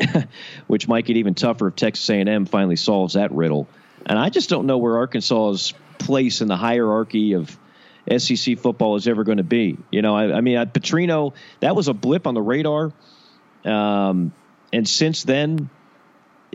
[0.66, 3.68] which might get even tougher if Texas A&M finally solves that riddle.
[4.04, 7.56] And I just don't know where Arkansas's place in the hierarchy of
[8.16, 9.76] SEC football is ever going to be.
[9.90, 12.92] You know, I, I mean, Petrino, that was a blip on the radar.
[13.64, 14.32] Um,
[14.72, 15.70] and since then,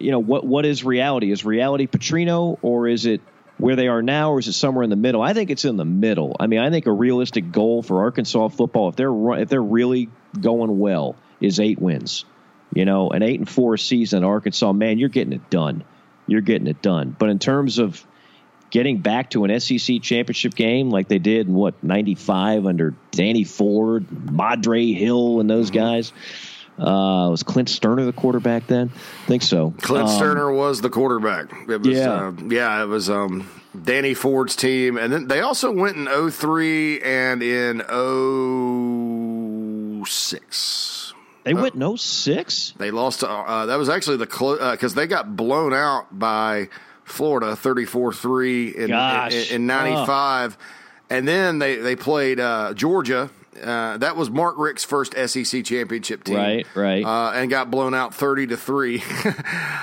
[0.03, 1.31] you know, what what is reality?
[1.31, 3.21] Is reality Petrino, or is it
[3.57, 5.21] where they are now, or is it somewhere in the middle?
[5.21, 6.35] I think it's in the middle.
[6.39, 10.09] I mean, I think a realistic goal for Arkansas football, if they're if they're really
[10.39, 12.25] going well, is eight wins.
[12.73, 15.83] You know, an eight and four season Arkansas, man, you're getting it done.
[16.25, 17.15] You're getting it done.
[17.17, 18.05] But in terms of
[18.69, 23.43] getting back to an SEC championship game like they did in what '95 under Danny
[23.43, 25.79] Ford, Madre Hill, and those mm-hmm.
[26.79, 28.89] Uh, was Clint Stoerner the quarterback then?
[28.95, 29.73] I think so.
[29.81, 31.51] Clint Um, Stoerner was the quarterback.
[31.69, 32.11] It was, Yeah.
[32.27, 33.47] uh, yeah, it was um,
[33.83, 37.81] Danny Ford's team, and then they also went in 03 and in
[40.05, 41.13] 06.
[41.43, 42.73] They went no six.
[42.77, 44.25] They lost uh, that was actually the
[44.71, 46.69] because they got blown out by
[47.03, 50.57] Florida 34-3 in, in, in 95.
[51.09, 53.29] And then they, they played uh, Georgia.
[53.61, 56.35] Uh, that was Mark Richt's first SEC championship team.
[56.35, 57.03] Right, right.
[57.03, 59.03] Uh, and got blown out 30 to 3.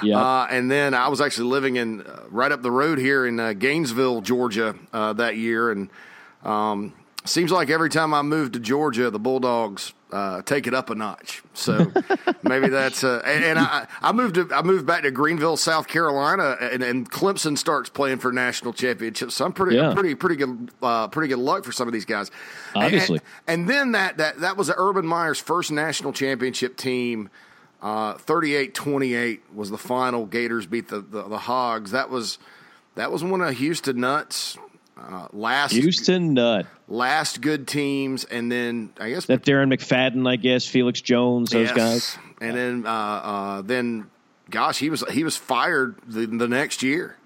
[0.00, 0.18] Yeah.
[0.18, 3.40] Uh, and then I was actually living in uh, right up the road here in
[3.40, 5.90] uh, Gainesville, Georgia, uh, that year, and
[6.44, 6.94] um,
[7.28, 10.94] seems like every time I move to Georgia, the Bulldogs uh, take it up a
[10.94, 11.42] notch.
[11.54, 11.92] So
[12.42, 15.86] maybe that's uh, and, and I, I moved to, I moved back to Greenville, South
[15.88, 19.34] Carolina, and, and Clemson starts playing for national championships.
[19.34, 19.92] So I'm pretty Yeah.
[19.94, 22.30] pretty pretty good uh, pretty good luck for some of these guys.
[22.74, 23.20] And- Obviously.
[23.46, 27.30] and, and then that that that was Urban Meyer's first national championship team.
[27.80, 30.26] Uh, 38-28 was the final.
[30.26, 31.92] Gators beat the, the, the Hogs.
[31.92, 32.38] That was
[32.96, 34.58] that was one of Houston Nutt's
[34.98, 36.66] uh, last Houston Nutt.
[36.88, 41.68] last good teams, and then I guess That Darren McFadden, I guess, Felix Jones, those
[41.68, 41.76] yes.
[41.76, 42.18] guys.
[42.40, 44.10] and then uh, uh, then
[44.50, 47.16] gosh, he was he was fired the, the next year,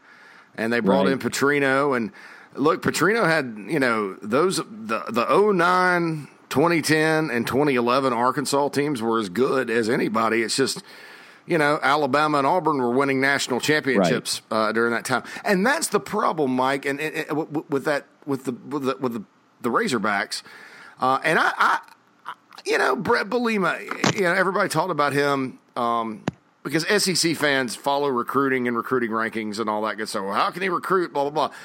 [0.57, 1.13] and they brought Right.
[1.13, 2.13] in Petrino and
[2.55, 9.01] look, Petrino had you know those the the 09, 2010, and twenty eleven Arkansas teams
[9.01, 10.43] were as good as anybody.
[10.43, 10.83] It's just.
[11.47, 15.89] You know, Alabama and Auburn were winning national championships uh, during that time, and that's
[15.89, 16.87] the problem, Mike.
[16.87, 19.25] And, and, and with that, with the with the, with the,
[19.61, 20.43] the Razorbacks,
[21.01, 21.81] uh, and I, I,
[22.65, 26.25] you know, Bret Bielema, you know, everybody talked about him um,
[26.63, 30.25] because SEC fans follow recruiting and recruiting rankings and all that good stuff.
[30.25, 31.13] Well, how can he recruit?
[31.13, 31.57] Blah, blah, blah.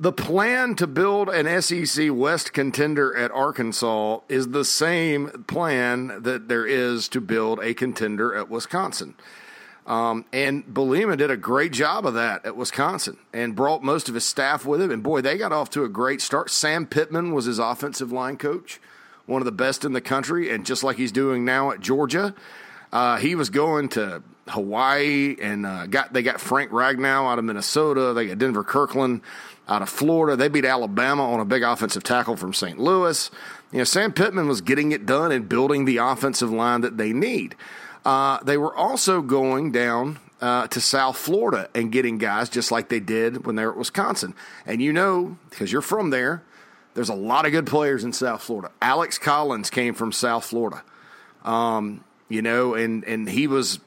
[0.00, 6.48] The plan to build an SEC West contender at Arkansas is the same plan that
[6.48, 9.14] there is to build a contender at Wisconsin.
[9.86, 14.14] Um, and Bielema did a great job of that at Wisconsin and brought most of
[14.14, 14.90] his staff with him.
[14.90, 16.48] And boy, they got off to a great start.
[16.48, 18.80] Sam Pittman was his offensive line coach,
[19.26, 20.48] one of the best in the country.
[20.48, 22.34] And just like he's doing now at Georgia,
[22.90, 27.44] uh, he was going to Hawaii and uh, got they got Frank Ragnow out of
[27.44, 28.12] Minnesota.
[28.12, 29.22] They got Denver Kirkland
[29.70, 30.36] out of Florida.
[30.36, 32.78] They beat Alabama on a big offensive tackle from St.
[32.78, 33.30] Louis.
[33.72, 37.12] You know, Sam Pittman was getting it done and building the offensive line that they
[37.12, 37.54] need.
[38.04, 42.88] Uh, they were also going down uh, to South Florida and getting guys just like
[42.88, 44.34] they did when they were at Wisconsin.
[44.66, 46.42] And you know, because you're from there,
[46.94, 48.72] there's a lot of good players in South Florida.
[48.82, 50.82] Alex Collins came from South Florida
[51.44, 53.78] Um, you know, and and he was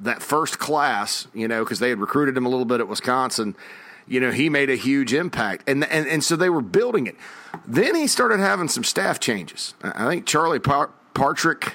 [0.00, 3.56] that first class, you know, because they had recruited him a little bit at Wisconsin.
[4.10, 7.16] You know, he made a huge impact, and and and so they were building it.
[7.66, 9.74] Then he started having some staff changes.
[9.82, 11.74] I think Charlie Par- Partridge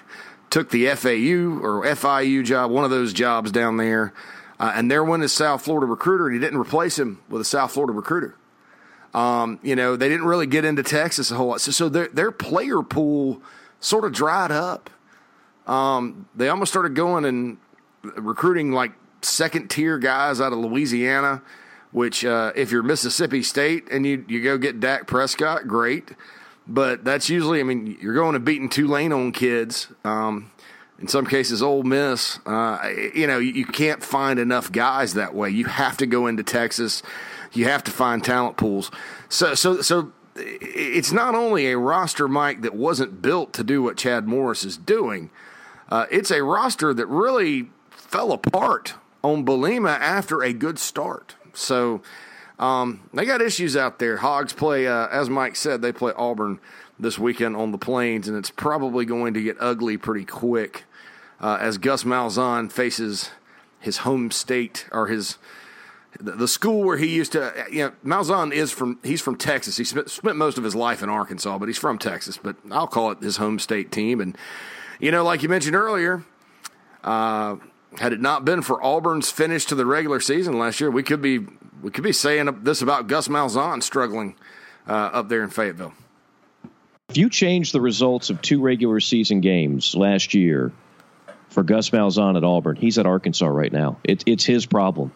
[0.50, 4.14] took the FAU or FIU job, one of those jobs down there,
[4.60, 7.46] uh, and there went his South Florida recruiter, and he didn't replace him with a
[7.46, 8.36] South Florida recruiter.
[9.14, 12.10] Um, you know, they didn't really get into Texas a whole lot, so, so their
[12.10, 13.42] their player pool
[13.80, 14.90] sort of dried up
[16.36, 17.58] they almost started going and
[18.16, 21.42] recruiting like second tier guys out of Louisiana,
[21.96, 26.12] which uh, if you're Mississippi State and you you go get Dak Prescott, great.
[26.68, 29.88] But that's usually, I mean, you're going and beating Tulane on kids.
[30.04, 30.52] Um,
[31.00, 32.40] in some cases, Ole Miss.
[32.46, 35.50] Uh, you know, you, you can't find enough guys that way.
[35.52, 37.02] You have to go into Texas.
[37.54, 38.92] You have to find talent pools.
[39.30, 43.96] So, so, so it's not only a roster, Mike, that wasn't built to do what
[43.96, 45.30] Chad Morris is doing.
[45.88, 51.35] Uh, it's a roster that really fell apart on Bielema after a good start.
[51.58, 52.02] So
[52.60, 54.18] um, they got issues out there.
[54.18, 56.60] Hogs play, uh, as Mike said, they play Auburn
[57.00, 60.86] this weekend on the Plains, and it's probably going to get ugly pretty quick
[61.40, 63.32] uh, as Gus Malzahn faces
[63.80, 65.38] his home state or his
[66.20, 67.54] the, school where he used to.
[67.70, 69.78] You know, Malzahn is from he's from Texas.
[69.78, 72.38] He spent, spent most of his life in Arkansas, but he's from Texas.
[72.42, 74.38] But I'll call it his home state team, and
[75.00, 76.24] you know, like you mentioned earlier,
[77.04, 77.58] uh,
[78.00, 81.22] had it not been for Auburn's finish to the regular season last year, we could
[81.22, 81.40] be
[81.82, 84.36] we could be saying this about Gus Malzahn struggling
[84.88, 85.94] uh, up there in Fayetteville.
[87.10, 90.72] If you change the results of two regular season games last year
[91.50, 93.98] for Gus Malzahn at Auburn, he's at Arkansas right now.
[94.04, 95.12] It, it's his problem.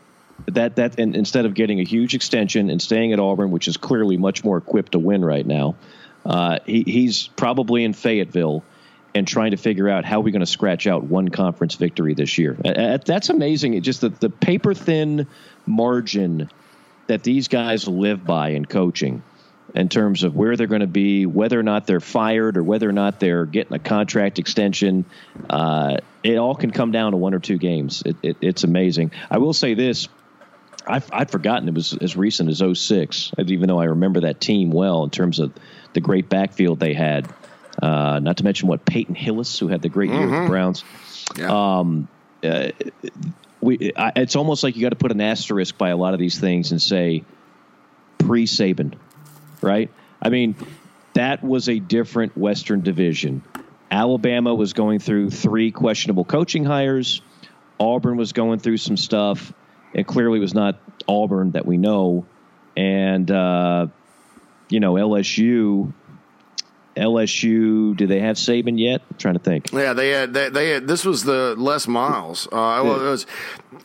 [0.45, 3.75] That that and instead of getting a huge extension and staying at Auburn, which is
[3.75, 5.75] clearly much more equipped to win right now,
[6.25, 8.63] uh, he, he's probably in Fayetteville
[9.15, 12.37] and trying to figure out how we're going to scratch out one conference victory this
[12.37, 12.53] year.
[12.53, 13.73] That's amazing.
[13.73, 15.27] It just the, the paper thin
[15.65, 16.49] margin
[17.07, 19.23] that these guys live by in coaching
[19.75, 22.89] in terms of where they're going to be, whether or not they're fired or whether
[22.89, 25.05] or not they're getting a contract extension.
[25.49, 28.03] Uh, it all can come down to one or two games.
[28.05, 29.11] It, it, it's amazing.
[29.29, 30.07] I will say this.
[30.87, 34.71] I've, I'd forgotten it was as recent as 06, even though I remember that team
[34.71, 35.53] well in terms of
[35.93, 37.27] the great backfield they had.
[37.81, 40.83] Uh, not to mention what Peyton Hillis, who had the great year with the Browns.
[41.37, 41.77] Yeah.
[41.79, 42.07] Um,
[42.43, 42.71] uh,
[43.61, 46.19] we, I, it's almost like you got to put an asterisk by a lot of
[46.19, 47.23] these things and say
[48.17, 48.95] pre Saban,
[49.61, 49.91] right?
[50.21, 50.55] I mean,
[51.13, 53.43] that was a different Western division.
[53.91, 57.21] Alabama was going through three questionable coaching hires.
[57.79, 59.53] Auburn was going through some stuff.
[59.93, 62.25] It clearly was not Auburn that we know.
[62.77, 63.87] And, uh,
[64.69, 65.93] you know, LSU.
[66.99, 69.01] LSU, do they have Saban yet?
[69.09, 69.71] I'm trying to think.
[69.71, 72.47] yeah, they had they, they had this was the Les Miles.
[72.47, 73.25] Uh, well, it was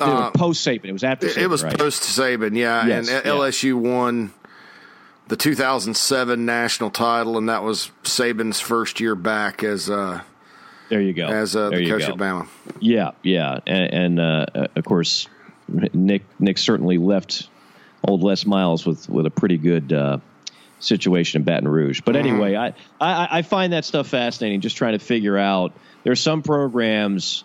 [0.00, 0.86] uh, post Saban.
[0.86, 1.28] It was after.
[1.28, 1.78] Saban, it was right?
[1.78, 3.30] post Saban, yeah, Yes, and yeah.
[3.32, 4.32] LSU won
[5.28, 10.20] the 2007 national title, and that was Saban's first year back as uh,
[10.90, 11.26] There you go.
[11.28, 12.12] as uh, the coach go.
[12.12, 12.46] of Bama.
[12.80, 15.28] Yeah, yeah, and, and uh, uh, of course,
[15.68, 17.48] Nick Nick certainly left
[18.06, 20.18] old Les Miles with with a pretty good uh,
[20.81, 22.01] situation in Baton Rouge.
[22.05, 22.68] But anyway, I,
[23.01, 24.61] I I find that stuff fascinating.
[24.61, 25.72] Just trying to figure out
[26.03, 27.45] there's some programs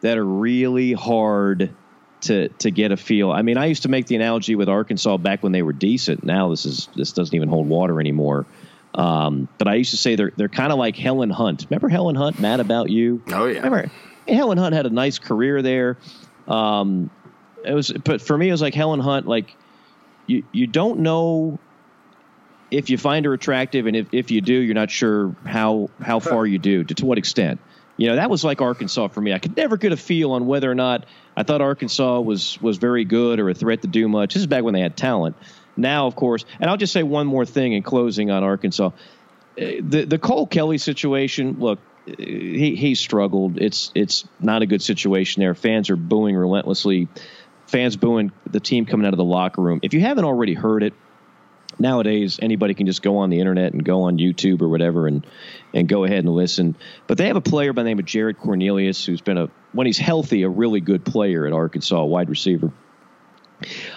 [0.00, 1.74] that are really hard
[2.22, 3.30] to to get a feel.
[3.30, 6.24] I mean, I used to make the analogy with Arkansas back when they were decent.
[6.24, 8.46] Now this is this doesn't even hold water anymore.
[8.94, 11.66] Um, but I used to say they're they're kind of like Helen Hunt.
[11.70, 12.40] Remember Helen Hunt?
[12.40, 13.22] Mad about you?
[13.28, 13.56] Oh, yeah.
[13.58, 13.90] Remember
[14.26, 15.96] Helen Hunt had a nice career there.
[16.48, 17.10] Um,
[17.64, 19.26] it was, but for me, it was like Helen Hunt.
[19.26, 19.54] Like
[20.26, 21.58] you, you don't know
[22.70, 26.20] if you find her attractive, and if, if you do, you're not sure how how
[26.20, 27.60] far you do to, to what extent.
[27.96, 29.34] You know, that was like Arkansas for me.
[29.34, 31.04] I could never get a feel on whether or not
[31.36, 34.34] I thought Arkansas was was very good or a threat to do much.
[34.34, 35.36] This is back when they had talent.
[35.76, 38.86] Now, of course, and I'll just say one more thing in closing on Arkansas.
[38.86, 38.90] Uh,
[39.56, 41.56] The the Cole Kelley situation.
[41.58, 43.60] Look, uh, he he struggled.
[43.60, 45.54] It's it's not a good situation there.
[45.54, 47.08] Fans are booing relentlessly.
[47.66, 49.80] Fans booing the team coming out of the locker room.
[49.82, 50.94] If you haven't already heard it,
[51.80, 55.26] nowadays anybody can just go on the internet and go on YouTube or whatever and
[55.74, 56.76] and go ahead and listen.
[57.06, 59.86] But they have a player by the name of Jared Cornelius who's been a when
[59.86, 62.70] he's healthy a really good player at Arkansas, wide receiver.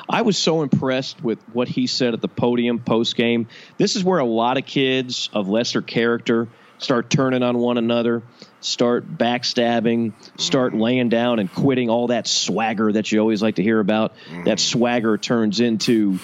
[0.10, 3.48] I was so impressed with what he said at the podium post game.
[3.78, 8.24] This is where a lot of kids of lesser character start turning on one another,
[8.60, 10.82] start backstabbing, start mm-hmm.
[10.82, 14.14] laying down and quitting all that swagger that you always like to hear about.
[14.30, 14.58] That mm-hmm.
[14.58, 16.20] swagger turns into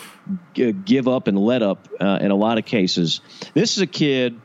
[0.53, 3.21] give up and let up uh, in a lot of cases.
[3.53, 4.39] This is a kid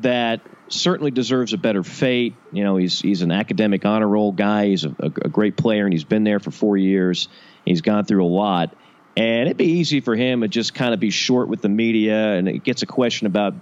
[0.00, 2.34] that certainly deserves a better fate.
[2.52, 4.66] You know, he's he's an academic honor roll guy.
[4.66, 7.28] He's a, a, a great player, and he's been there for four years.
[7.64, 8.74] He's gone through a lot,
[9.16, 12.34] and it'd be easy for him to just kind of be short with the media,
[12.34, 13.54] and it gets a question about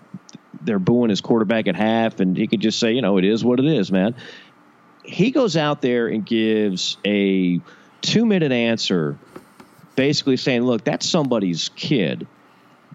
[0.62, 3.44] they're booing his quarterback at half, and he could just say, you know, it is
[3.44, 4.14] what it is, man.
[5.04, 7.60] He goes out there and gives a
[8.02, 9.18] two minute answer,
[9.98, 12.26] basically saying, look, that's somebody's kid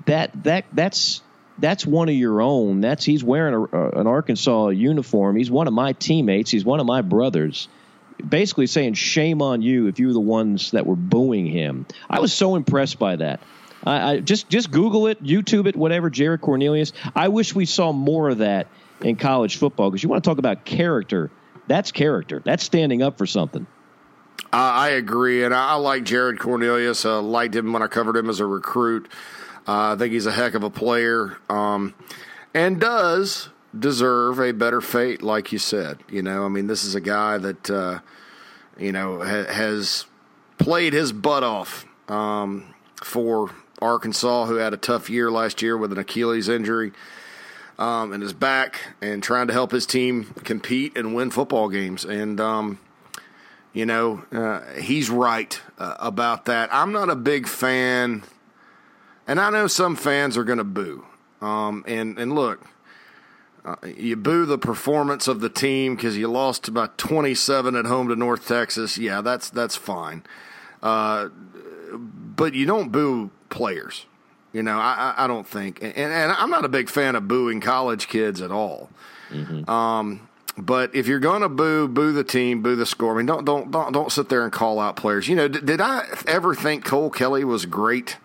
[0.06, 1.22] that that that's
[1.58, 2.82] that's one of your own.
[2.82, 5.36] That's he's wearing a, a, an Arkansas uniform.
[5.36, 6.49] He's one of my teammates.
[6.49, 7.68] He's one of my brothers.
[8.28, 11.86] Basically saying shame on you if you were the ones that were booing him.
[12.10, 13.41] I was so impressed by that.
[13.84, 16.10] I, I just just Google it, YouTube it, whatever.
[16.10, 16.93] Jared Cornelius.
[17.16, 18.68] I wish we saw more of that
[19.01, 21.32] in college football because you want to talk about character.
[21.68, 22.41] That's character.
[22.43, 23.68] That's standing up for something.
[24.51, 27.05] I I agree, and I I like Jared Cornelius.
[27.05, 29.09] Uh, liked him when I covered him as a recruit.
[29.67, 31.93] Uh, I think he's a heck of a player, um,
[32.53, 35.99] and does deserve a better fate, like you said.
[36.09, 37.99] You know, I mean, this is a guy that uh,
[38.77, 40.05] you know ha- has
[40.57, 45.91] played his butt off um, for Arkansas, who had a tough year last year with
[45.91, 46.91] an Achilles injury
[47.79, 52.05] um, in his back, and trying to help his team compete and win football games.
[52.05, 52.79] And um,
[53.74, 56.69] you know, uh, he's right uh, about that.
[56.71, 58.24] I'm not a big fan,
[59.28, 61.05] and I know some fans are going to boo.
[61.41, 62.65] Um, and and look,
[63.65, 68.07] uh, you boo the performance of the team because you lost about 27 at home
[68.09, 68.97] to North Texas.
[68.97, 70.24] Yeah, that's that's fine.
[70.82, 71.30] Uh,
[71.93, 74.05] but you don't boo players.
[74.53, 77.28] You know, I, I I don't think, and, and I'm not a big fan of
[77.28, 78.89] booing college kids at all.
[79.67, 83.14] Um, but if you're going to boo, boo the team, boo the score.
[83.14, 85.28] I mean, don't don't don't don't sit there and call out players.
[85.28, 88.18] You know, did, did I ever think Cole Kelley was great?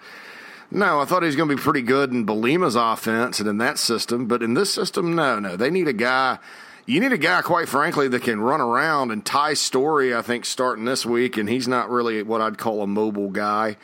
[0.70, 3.56] No, I thought he was going to be pretty good in Bielema's offense and in
[3.58, 5.56] that system, but in this system, no, no.
[5.56, 6.38] They need a guy.
[6.84, 9.10] You need a guy, quite frankly, that can run around.
[9.10, 12.82] And Ty Storey, I think, starting this week, and he's not really what I'd call
[12.82, 13.76] a mobile guy.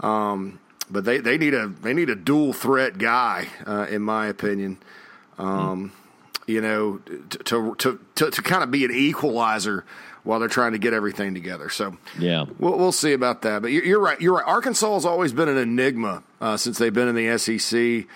[0.00, 0.58] Um,
[0.90, 4.78] but they, they need a they need a dual threat guy, uh, in my opinion.
[5.38, 5.92] Um,
[6.46, 9.84] you know, to to to, to kind of be an equalizer
[10.24, 11.68] while they're trying to get everything together.
[11.70, 12.46] So Yeah.
[12.58, 13.62] we'll, we'll see about that.
[13.62, 14.20] But you're, you're right.
[14.20, 14.44] You're right.
[14.44, 18.06] Arkansas has always been an enigma uh, since they've been in the SEC.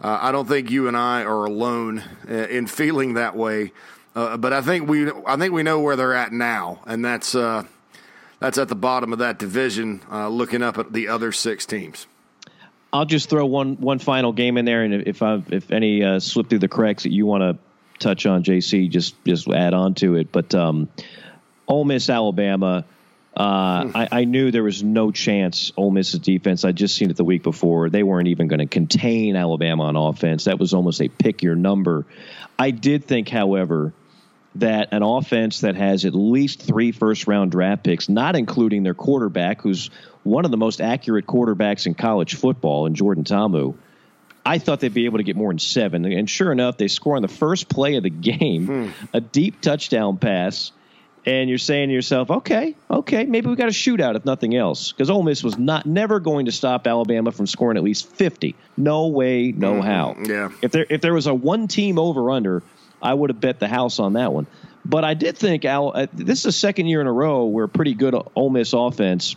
[0.00, 3.72] Uh, I don't think you and I are alone uh, in feeling that way.
[4.16, 7.34] Uh, but I think we I think we know where they're at now, and that's
[7.34, 7.64] uh,
[8.40, 10.00] that's at the bottom of that division.
[10.10, 12.06] Uh, looking up at the other six teams.
[12.92, 16.18] I'll just throw one one final game in there, and if I if any uh,
[16.18, 17.58] slip through the cracks that you want to
[17.98, 20.32] touch on, JC, just just add on to it.
[20.32, 20.88] But um,
[21.66, 22.84] Ole Miss, Alabama.
[23.36, 26.64] Uh, I, I knew there was no chance Ole Miss's defense.
[26.64, 27.88] I'd just seen it the week before.
[27.88, 30.44] They weren't even going to contain Alabama on offense.
[30.44, 32.04] That was almost a pick your number.
[32.58, 33.92] I did think, however,
[34.56, 38.94] that an offense that has at least three first round draft picks, not including their
[38.94, 39.90] quarterback, who's
[40.24, 43.74] one of the most accurate quarterbacks in college football, in Jordan Ta'amu,
[44.48, 46.06] I thought they'd be able to get more than seven.
[46.06, 50.16] And sure enough, they score on the first play of the game a deep touchdown
[50.16, 50.72] pass.
[51.26, 54.90] And you're saying to yourself, okay, okay, maybe we got a shootout if nothing else.
[54.92, 58.54] Because Ole Miss was not never going to stop Alabama from scoring at least 50.
[58.78, 60.16] No way, no how.
[60.18, 60.48] yeah.
[60.62, 62.62] If there if there was a one team over under,
[63.02, 64.46] I would have bet the house on that one.
[64.86, 65.92] But I did think Al.
[65.94, 69.36] Uh, this is the second year in a row where pretty good Ole Miss offense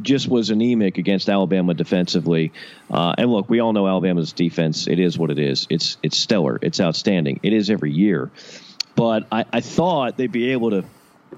[0.00, 2.52] just was anemic against Alabama defensively.
[2.90, 4.86] Uh, and look, we all know Alabama's defense.
[4.86, 5.66] It is what it is.
[5.70, 6.58] It's it's stellar.
[6.62, 7.40] It's outstanding.
[7.42, 8.30] It is every year.
[8.94, 10.84] But I, I thought they'd be able to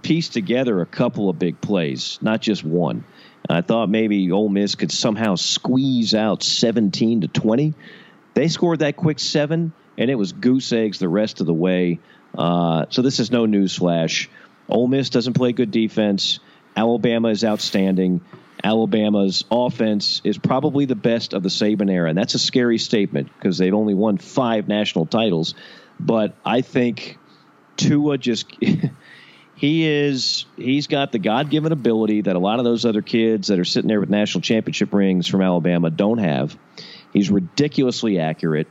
[0.03, 3.05] piece together a couple of big plays, not just one.
[3.49, 7.75] I thought maybe Ole Miss could somehow squeeze out 17 to 20.
[8.35, 11.99] They scored that quick seven, and it was goose eggs the rest of the way.
[12.37, 14.29] Uh, so this is no newsflash.
[14.69, 16.41] Ole Miss doesn't play good defense.
[16.77, 18.21] Alabama is outstanding.
[18.63, 23.31] Alabama's offense is probably the best of the Saban era, and that's a scary statement
[23.35, 25.55] because they've only won five national titles.
[26.01, 27.19] But I think
[27.77, 28.47] Tua just
[29.55, 33.49] he is he's got the God given ability that a lot of those other kids
[33.49, 36.57] that are sitting there with national championship rings from Alabama don't have.
[37.13, 38.69] He's ridiculously accurate.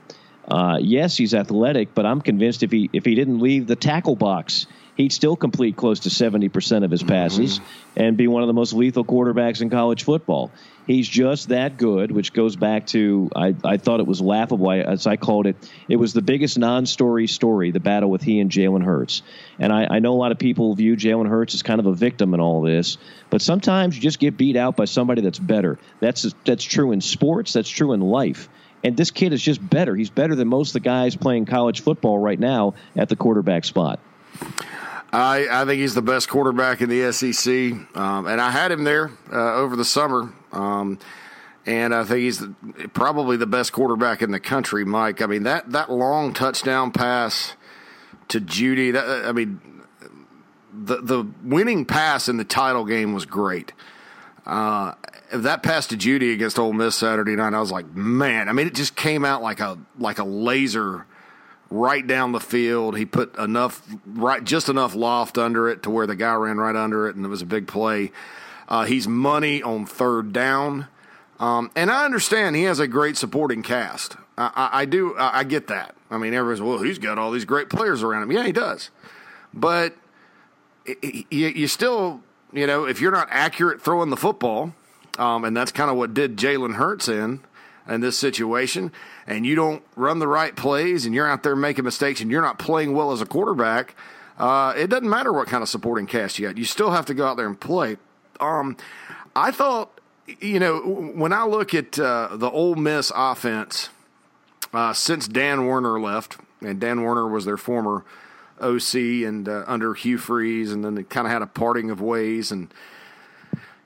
[0.48, 4.16] Uh, yes, he's athletic, but I'm convinced if he if he didn't leave the tackle
[4.16, 4.68] box,
[4.98, 7.10] he'd still complete close to 70% of his mm-hmm.
[7.10, 7.62] passes
[7.96, 10.52] and be one of the most lethal quarterbacks in college football.
[10.86, 14.80] He's just that good, which goes back to I, I thought it was laughable, I,
[14.80, 15.56] as I called it.
[15.88, 19.22] It was the biggest non-story story, the battle with he and Jalen Hurts.
[19.60, 21.94] And I, I know a lot of people view Jalen Hurts as kind of a
[21.94, 22.98] victim in all this,
[23.30, 25.78] but sometimes you just get beat out by somebody that's better.
[26.00, 27.54] That's that's true in sports.
[27.54, 28.50] That's true in life.
[28.84, 29.96] And this kid is just better.
[29.96, 33.66] He's better than most of the guys playing college football right now at the quarterback
[33.66, 34.00] spot.
[35.12, 38.84] I, I think he's the best quarterback in the SEC, um, and I had him
[38.84, 40.34] there uh, over the summer.
[40.52, 41.00] Um,
[41.66, 42.54] and I think he's the,
[42.94, 45.22] probably the best quarterback in the country, Mike.
[45.22, 47.56] I mean that that long touchdown pass
[48.30, 48.94] to Jeudy.
[48.94, 49.60] That I mean,
[50.74, 53.74] the the winning pass in the title game was great.
[54.46, 54.94] Uh,
[55.34, 58.48] that pass to Jeudy against Ole Miss Saturday night, I was like, man.
[58.48, 61.06] I mean, it just came out like a like a laser
[61.70, 62.98] right down the field.
[62.98, 66.76] He put enough right, just enough loft under it to where the guy ran right
[66.76, 68.12] under it, and it was a big play.
[68.68, 70.88] Uh, he's money on third down,
[71.40, 74.18] um, and I understand he has a great supporting cast.
[74.38, 75.96] I, I, I do, I, I get that.
[76.10, 78.32] I mean, everyone's well, he's got all these great players around him.
[78.32, 78.90] Yeah, he does,
[79.54, 79.96] but
[80.86, 82.22] you, you still,
[82.54, 84.74] you know, if you're not accurate throwing the football,
[85.18, 87.42] um, and that's kind of what did Jalen Hurts in
[87.88, 88.92] in this situation,
[89.26, 92.42] and you don't run the right plays, and you're out there making mistakes, and you're
[92.42, 93.96] not playing well as a quarterback,
[94.38, 96.58] uh, it doesn't matter what kind of supporting cast you got.
[96.58, 97.98] You still have to go out there and play.
[98.40, 98.78] Um,
[99.36, 100.00] I thought,
[100.40, 103.90] you know, when I look at uh, the Ole Miss offense
[104.74, 108.04] uh, since Dan Werner left, and Dan Werner was their former
[108.60, 112.02] OC and uh, under Hugh Freeze, and then they kind of had a parting of
[112.02, 112.72] ways, and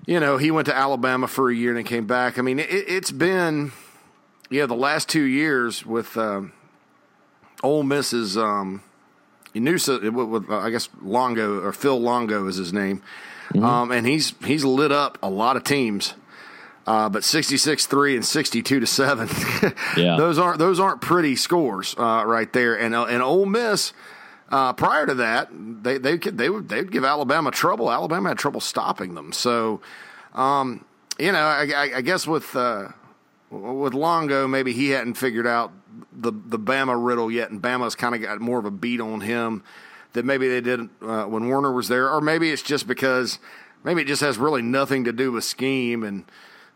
[0.06, 2.39] you know he went to Alabama for a year and came back.
[2.39, 3.72] I mean, it, it's been
[4.52, 6.41] yeah the last two years with uh,
[7.64, 8.84] Ole Miss's um,
[9.56, 13.02] Nusa, with, uh, I guess Longo or Phil Longo is his name,
[13.56, 16.14] um, and he's he's lit up a lot of teams.
[16.88, 19.30] Uh, but 66-3 and 62 to 7
[19.97, 20.18] Yeah.
[20.18, 22.74] those aren't those aren't pretty scores uh, right there.
[22.80, 23.93] And uh, and Ole Miss
[24.49, 27.91] uh, prior to that they they could they would they'd give Alabama trouble.
[27.91, 29.32] Alabama had trouble stopping them.
[29.32, 29.82] So
[30.34, 30.84] um,
[31.20, 32.88] you know I, I, I guess with uh,
[33.52, 35.72] with Longo maybe he hadn't figured out
[36.12, 39.22] the the Bama riddle yet and Bama's kind of got more of a beat on
[39.22, 39.64] him
[40.14, 43.39] than maybe they did uh, when Werner was there or maybe it's just because
[43.84, 46.26] maybe it just has really nothing to do with scheme and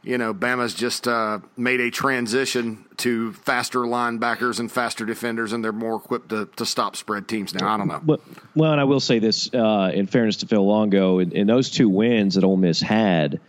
[0.06, 5.64] you know, Bama's just uh, made a transition to faster linebackers and faster defenders, and
[5.64, 7.74] they're more equipped to, to stop spread teams now.
[7.74, 8.02] I don't know.
[8.04, 8.22] But,
[8.54, 11.72] well, and I will say this uh, in fairness to Phil Longo, in, in, those
[11.72, 13.42] two wins that Ole Miss had,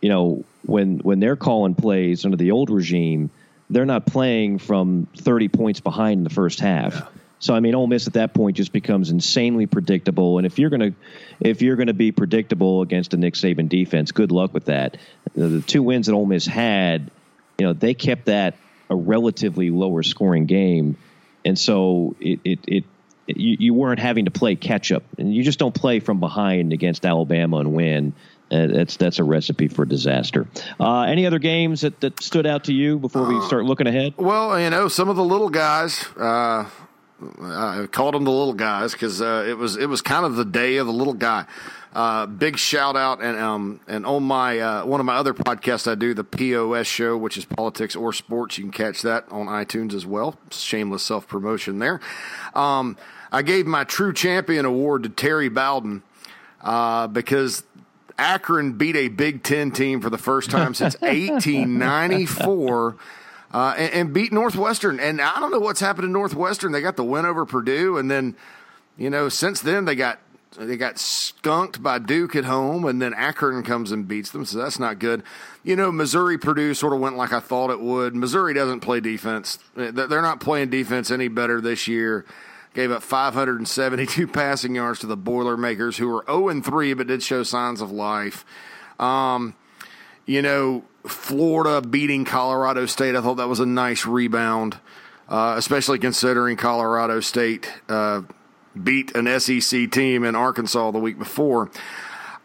[0.00, 3.30] you know, when when they're calling plays under the old regime,
[3.70, 6.94] they're not playing from 30 points behind in the first half.
[6.94, 7.06] Yeah.
[7.38, 10.38] So I mean, Ole Miss at that point just becomes insanely predictable.
[10.38, 10.92] And if you're gonna
[11.40, 14.96] if you're gonna be predictable against a Nick Saban defense, good luck with that.
[15.34, 17.10] The, the two wins that Ole Miss had,
[17.58, 18.56] you know, they kept that
[18.88, 20.96] a relatively lower scoring game,
[21.44, 22.84] and so it it, it
[23.26, 26.72] you, you weren't having to play catch up, and you just don't play from behind
[26.72, 28.14] against Alabama and win.
[28.50, 30.46] Uh, that's that's a recipe for disaster.
[30.78, 34.14] Uh, any other games that, that stood out to you before we start looking ahead?
[34.16, 36.04] Well, you know, some of the little guys.
[36.16, 36.68] Uh,
[37.40, 40.44] I called them the little guys because uh, it was it was kind of the
[40.44, 41.46] day of the little guy.
[41.94, 45.90] Uh, big shout out and um and on my uh, one of my other podcasts
[45.90, 49.46] I do the POS show which is politics or sports you can catch that on
[49.46, 52.00] iTunes as well shameless self promotion there.
[52.54, 52.98] Um,
[53.32, 56.02] I gave my true champion award to Terry Bowden
[56.60, 57.64] because
[58.18, 62.96] Akron beat a Big Ten team for the first time since 1894
[63.52, 64.98] uh, and, and, beat Northwestern.
[65.00, 66.72] And I don't know what's happened to Northwestern.
[66.72, 68.36] They got the win over Purdue, and then
[68.98, 70.18] you know since then they got
[70.58, 74.44] they got skunked by Duke at home, and then Akron comes and beats them.
[74.44, 75.22] So that's not good.
[75.62, 78.14] You know, Missouri Purdue sort of went like I thought it would.
[78.14, 79.58] Missouri doesn't play defense.
[79.74, 82.24] They're not playing defense any better this year.
[82.76, 87.42] Gave up 572 passing yards to the Boilermakers, who were 0 3, but did show
[87.42, 88.44] signs of life.
[89.00, 89.54] Um,
[90.26, 93.16] you know, Florida beating Colorado State.
[93.16, 94.78] I thought that was a nice rebound,
[95.26, 98.20] uh, especially considering Colorado State uh,
[98.84, 101.70] beat an SEC team in Arkansas the week before.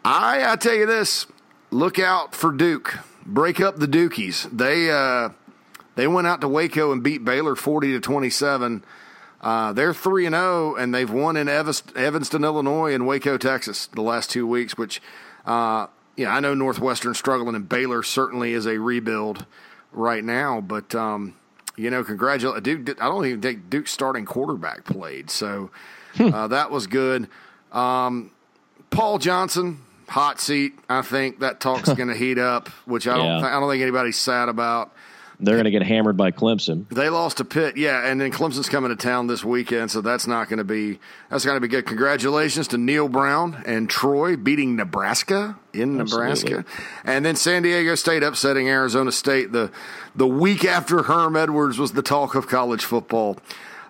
[0.02, 1.26] I, I tell you this:
[1.70, 3.00] look out for Duke.
[3.26, 4.48] Break up the Dukies.
[4.50, 5.34] They uh,
[5.94, 8.82] they went out to Waco and beat Baylor forty to twenty seven.
[9.42, 13.86] Uh, they're three and zero, oh, and they've won in Evanston, Illinois, and Waco, Texas,
[13.88, 15.02] the last two weeks, which
[15.44, 19.46] uh, yeah, I know Northwestern struggling, and Baylor certainly is a rebuild
[19.92, 20.60] right now.
[20.60, 21.34] But um,
[21.76, 23.02] you know, congratulate Duke.
[23.02, 25.70] I don't even think Duke's starting quarterback played, so
[26.14, 26.32] hmm.
[26.32, 27.28] uh, that was good.
[27.72, 28.30] Um,
[28.90, 30.74] Paul Johnson, hot seat.
[30.88, 33.26] I think that talk's going to heat up, which I don't.
[33.26, 33.56] Yeah.
[33.56, 34.94] I don't think anybody's sad about.
[35.42, 36.88] They're going to get hammered by Clemson.
[36.88, 40.26] They lost to Pitt, yeah, and then Clemson's coming to town this weekend, so that's
[40.26, 41.84] not going to be that's going to be good.
[41.84, 46.84] Congratulations to Neal Brown and Troy beating Nebraska in Nebraska, Absolutely.
[47.04, 49.70] and then San Diego State upsetting Arizona State the
[50.14, 53.36] the week after Herm Edwards was the talk of college football.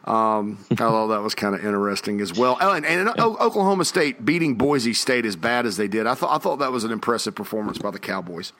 [0.05, 2.59] Um, I thought that was kind of interesting as well.
[2.61, 3.25] Oh, and, and yeah.
[3.25, 6.73] Oklahoma State beating Boise State as bad as they did, I thought I thought that
[6.73, 8.53] was an impressive performance by the Cowboys.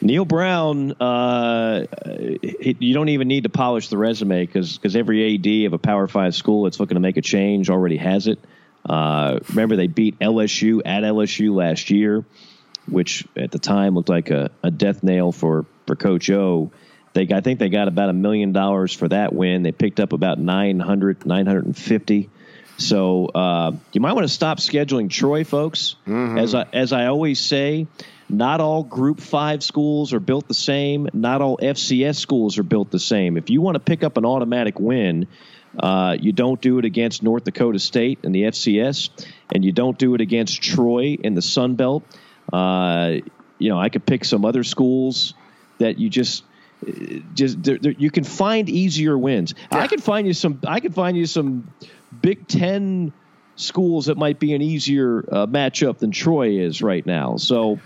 [0.00, 1.84] Neal Brown, uh,
[2.42, 6.08] you don't even need to polish the resume because because every AD of a Power
[6.08, 8.38] Five school that's looking to make a change already has it.
[8.88, 12.24] Uh, remember, they beat LSU at LSU last year,
[12.88, 16.72] which at the time looked like a, a death nail for for Coach O.
[17.14, 19.62] They, I think they got about a million dollars for that win.
[19.62, 22.30] They picked up about 900, 950.
[22.78, 25.96] So uh, you might want to stop scheduling Troy, folks.
[26.06, 26.38] Mm-hmm.
[26.38, 27.86] As I as I always say,
[28.28, 31.08] not all Group Five schools are built the same.
[31.12, 33.36] Not all FCS schools are built the same.
[33.36, 35.28] If you want to pick up an automatic win,
[35.78, 39.10] uh, you don't do it against North Dakota State in the FCS,
[39.54, 42.04] and you don't do it against Troy in the Sun Belt.
[42.52, 43.16] Uh,
[43.58, 45.34] you know, I could pick some other schools
[45.78, 46.42] that you just
[47.34, 49.54] just there, there, you can find easier wins.
[49.70, 49.78] Yeah.
[49.78, 50.60] I can find you some.
[50.66, 51.72] I can find you some
[52.20, 53.12] Big Ten
[53.56, 57.36] schools that might be an easier uh, matchup than Troy is right now.
[57.36, 57.80] So,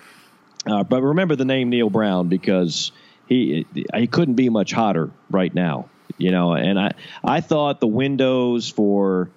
[0.67, 2.93] uh, but remember the name Neal Brown because
[3.29, 5.89] he he couldn't be much hotter right now.
[6.19, 6.93] You know, and I
[7.23, 9.29] I thought the windows for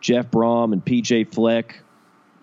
[0.00, 1.80] Jeff Brohm and PJ Fleck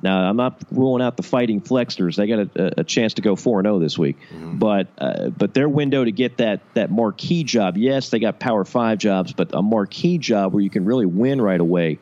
[0.02, 2.16] now, I'm not ruling out the Fighting Flexters.
[2.16, 4.58] They got a, a chance to go four and zero oh this week, mm-hmm.
[4.58, 7.78] but uh, but their window to get that that marquee job.
[7.78, 11.42] Yes, they got Power Five jobs, but a marquee job where you can really win
[11.42, 12.00] right away.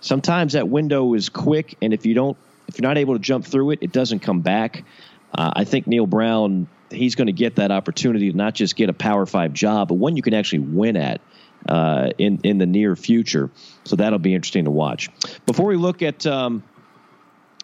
[0.00, 2.36] Sometimes that window is quick, and if you don't,
[2.68, 4.84] if you're not able to jump through it, it doesn't come back.
[5.32, 8.90] Uh, I think Neal Brown, he's going to get that opportunity to not just get
[8.90, 11.20] a Power Five job, but one you can actually win at.
[11.68, 13.50] Uh, in in the near future,
[13.84, 15.10] so that'll be interesting to watch.
[15.44, 16.62] Before we look at um,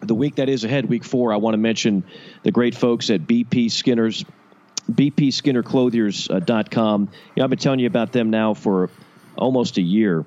[0.00, 2.04] the week that is ahead, week four, I want to mention
[2.42, 4.24] the great folks at BP Skinner's,
[4.90, 7.02] bpskinnerclothiers.com.
[7.02, 8.90] Uh, you know, I've been telling you about them now for
[9.36, 10.24] almost a year,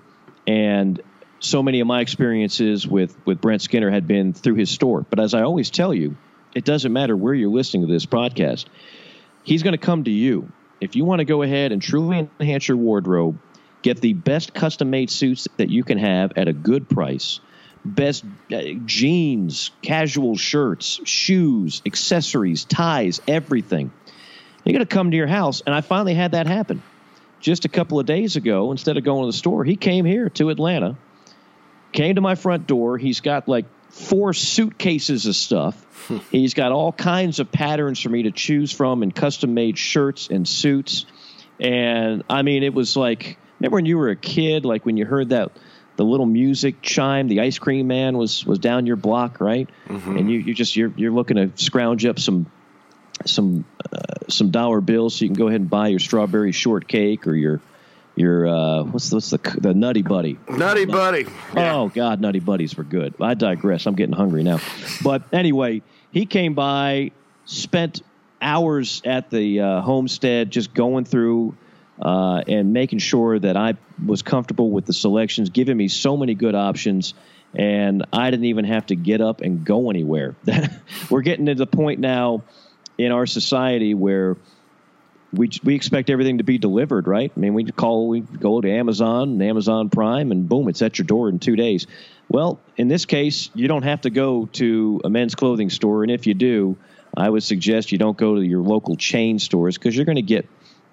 [0.48, 1.02] and
[1.40, 5.06] so many of my experiences with, with Brent Skinner had been through his store.
[5.10, 6.18] But as I always tell you,
[6.54, 8.66] it doesn't matter where you're listening to this podcast.
[9.44, 10.52] He's going to come to you.
[10.82, 13.40] If you want to go ahead and truly enhance your wardrobe,
[13.82, 17.40] get the best custom made suits that you can have at a good price.
[17.86, 23.92] Best uh, jeans, casual shirts, shoes, accessories, ties, everything.
[24.66, 26.84] You're going to come to your house, and I finally had that happen.
[27.40, 30.30] Just a couple of days ago, instead of going to the store, he came here
[30.32, 30.98] to Atlanta,
[31.94, 32.98] came to my front door.
[32.98, 35.86] He's got like four suitcases of stuff.
[36.32, 40.28] He's got all kinds of patterns for me to choose from and custom made shirts
[40.30, 41.06] and suits.
[41.60, 45.06] And I mean, it was like, remember when you were a kid, like when you
[45.06, 45.52] heard that
[46.00, 49.68] the little music chime, the ice cream man was was down your block, right?
[50.18, 52.46] And you you just you're you're looking to scrounge up some
[53.26, 53.98] some uh,
[54.30, 57.60] some dollar bills so you can go ahead and buy your strawberry shortcake or your
[58.16, 61.26] your uh, what's what's the the nutty buddy Nutty buddy.
[61.54, 63.16] Oh God, Nutty Buddies were good.
[63.20, 63.86] I digress.
[63.86, 64.60] I'm getting hungry now.
[65.04, 65.82] But anyway,
[66.12, 67.12] he came by,
[67.44, 68.04] spent
[68.42, 71.58] hours at the uh, homestead, just going through
[72.02, 76.36] uh, and making sure that I was comfortable with the selections, giving me so many
[76.36, 77.14] good options.
[77.54, 80.36] And I didn't even have to get up and go anywhere.
[81.10, 82.44] We're getting to the point now
[82.98, 84.38] in our society where
[85.32, 87.32] we we expect everything to be delivered, right?
[87.36, 90.98] I mean, we call we go to Amazon and Amazon Prime, and boom, it's at
[90.98, 91.88] your door in two days.
[92.30, 96.12] Well, in this case, you don't have to go to a men's clothing store, and
[96.12, 96.78] if you do,
[97.16, 100.22] I would suggest you don't go to your local chain stores because you're going to
[100.22, 100.48] get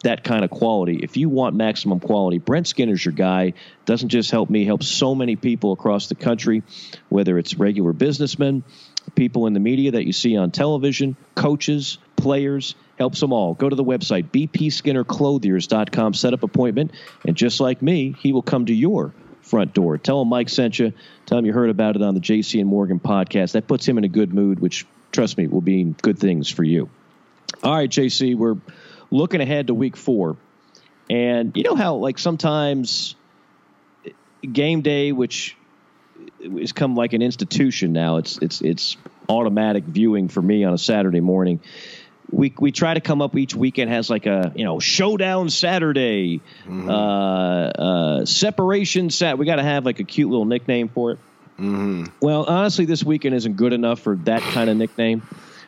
[0.07, 1.01] that kind of quality.
[1.03, 3.55] If you want maximum quality, Brent Skinner's your guy.
[3.87, 6.63] Doesn't just help me, helps so many people across the country,
[7.09, 8.63] whether it's regular businessmen,
[9.17, 13.55] people in the media that you see on television, coaches, players, helps them all.
[13.55, 16.93] Go to the website, bpskinnerclothiers.com, set up appointment,
[17.27, 19.99] and just like me, he will come to your front door.
[19.99, 20.93] Tell him Mike sent you.
[21.27, 23.53] Tell him you heard about it on the JC and Morgan podcast.
[23.53, 26.63] That puts him in a good mood, which, trust me, will be good things for
[26.63, 26.89] you.
[27.63, 28.57] All right, JC, we're
[29.11, 30.37] looking ahead to week four.
[31.09, 33.15] And you know how, like, sometimes
[34.53, 35.57] game day, which
[36.59, 38.97] has come like an institution now, it's, it's, it's
[39.29, 41.61] automatic viewing for me on a Saturday morning.
[42.31, 46.41] We, we try to come up each weekend has like a you know showdown Saturday,
[46.69, 49.39] uh, uh, separation sat.
[49.39, 51.19] We got to have like a cute little nickname for it.
[51.57, 52.07] Mm-hmm.
[52.21, 55.23] Well, honestly, this weekend isn't good enough for that kind of nickname.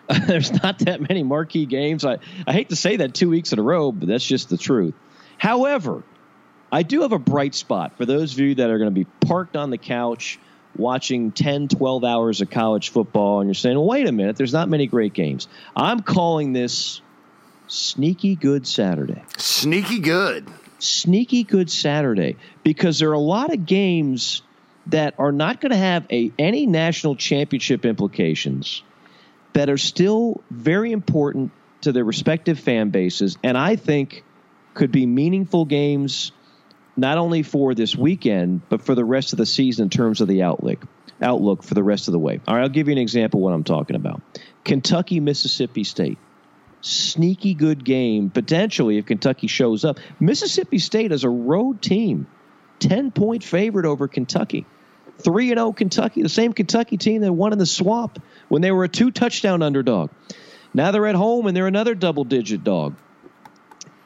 [0.27, 2.05] There's not that many marquee games.
[2.05, 4.57] I, I hate to say that two weeks in a row, but that's just the
[4.57, 4.95] truth.
[5.37, 6.03] However,
[6.73, 9.05] I do have a bright spot for those of you that are going to be
[9.27, 10.39] parked on the couch
[10.77, 14.53] watching 10, 12 hours of college football, and you're saying, well, wait a minute, there's
[14.53, 15.49] not many great games.
[15.77, 17.01] I'm calling this
[17.67, 20.49] Sneaky Good Saturday Sneaky good.
[20.79, 24.41] sneaky good Saturday because there are a lot of games
[24.87, 28.83] that are not going to have a any national championship implications
[29.53, 31.51] that are still very important
[31.83, 34.25] to their respective fan bases and I think
[34.75, 36.33] could be meaningful games
[36.97, 40.29] not only for this weekend but for the rest of the season in terms of
[40.29, 40.85] the outlook
[41.21, 42.41] outlook for the rest of the way.
[42.47, 44.23] All right, I'll give you an example of what I'm talking about.
[44.65, 46.19] Kentucky Mississippi State
[46.81, 49.99] sneaky good game potentially if Kentucky shows up.
[50.21, 52.27] Mississippi State is a road team,
[52.81, 54.67] 10 point favorite over Kentucky.
[55.19, 58.85] 3 0 Kentucky, the same Kentucky team that won in the swamp when they were
[58.85, 60.11] a two touchdown underdog.
[60.75, 62.95] Now they're at home and they're another double digit dog.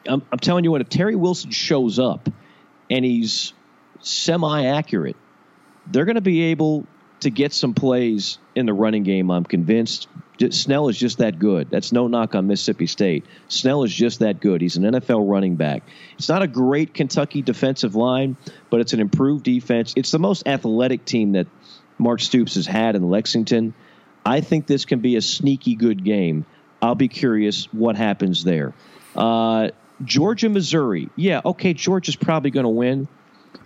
[0.07, 2.29] I'm, I'm telling you what, if Terry Wilson shows up
[2.89, 3.53] and he's
[4.01, 5.15] semi accurate,
[5.87, 6.85] they're going to be able
[7.21, 9.31] to get some plays in the running game.
[9.31, 10.07] I'm convinced.
[10.49, 11.69] Snell is just that good.
[11.69, 13.25] That's no knock on Mississippi State.
[13.47, 14.61] Snell is just that good.
[14.61, 15.83] He's an NFL running back.
[16.17, 18.35] It's not a great Kentucky defensive line,
[18.69, 19.93] but it's an improved defense.
[19.95, 21.47] It's the most athletic team that
[21.97, 23.73] Mark Stoops has had in Lexington.
[24.25, 26.45] I think this can be a sneaky good game.
[26.81, 28.73] I'll be curious what happens there.
[29.15, 29.69] Uh,
[30.03, 31.09] Georgia, Missouri.
[31.15, 33.07] Yeah, okay, Georgia's probably going to win.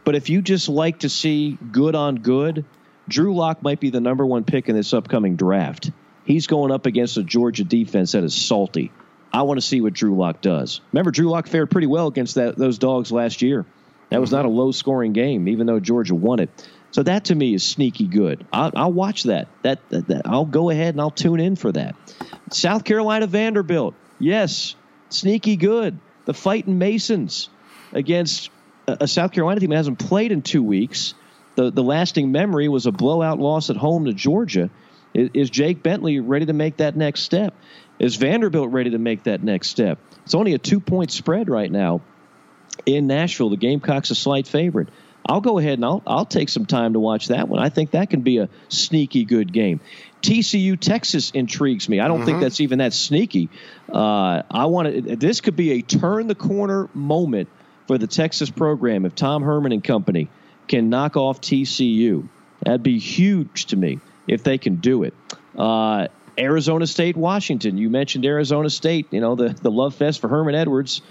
[0.03, 2.65] But if you just like to see good on good,
[3.07, 5.91] Drew Lock might be the number one pick in this upcoming draft.
[6.27, 8.91] He's going up against a Georgia defense that is salty.
[9.31, 10.81] I want to see what Drew Lock does.
[10.91, 13.65] Remember, Drew Lock fared pretty well against that, those dogs last year.
[14.09, 16.49] That was not a low scoring game, even though Georgia won it.
[16.91, 18.45] So that to me is sneaky good.
[18.51, 19.47] I'll, I'll watch that.
[19.63, 20.21] That, that, that.
[20.25, 21.95] I'll go ahead and I'll tune in for that.
[22.51, 23.95] South Carolina Vanderbilt.
[24.19, 24.75] Yes,
[25.09, 25.97] sneaky good.
[26.25, 27.49] The fighting Masons
[27.93, 28.49] against
[28.85, 31.13] a, a South Carolina team that hasn't played in two weeks.
[31.55, 34.69] The the lasting memory was a blowout loss at home to Georgia.
[35.17, 37.53] Is, is Jake Bentley ready to make that next step?
[37.99, 39.99] Is Vanderbilt ready to make that next step?
[40.23, 42.01] It's only a two point spread right now
[42.85, 43.49] in Nashville.
[43.49, 44.89] The Gamecocks a slight favorite.
[45.25, 47.59] I'll go ahead and I'll I'll take some time to watch that one.
[47.59, 49.81] I think that can be a sneaky good game.
[50.21, 51.99] TCU Texas intrigues me.
[51.99, 53.49] I don't think that's even that sneaky.
[53.91, 55.15] Uh, I want to.
[55.15, 57.49] This could be a turn the corner moment
[57.87, 60.29] for the Texas program if Tom Herman and company
[60.67, 62.27] can knock off TCU.
[62.63, 65.13] That'd be huge to me if they can do it.
[65.57, 66.07] Uh,
[66.37, 67.77] Arizona State, Washington.
[67.77, 69.07] You mentioned Arizona State.
[69.11, 71.01] You know the the love fest for Herman Edwards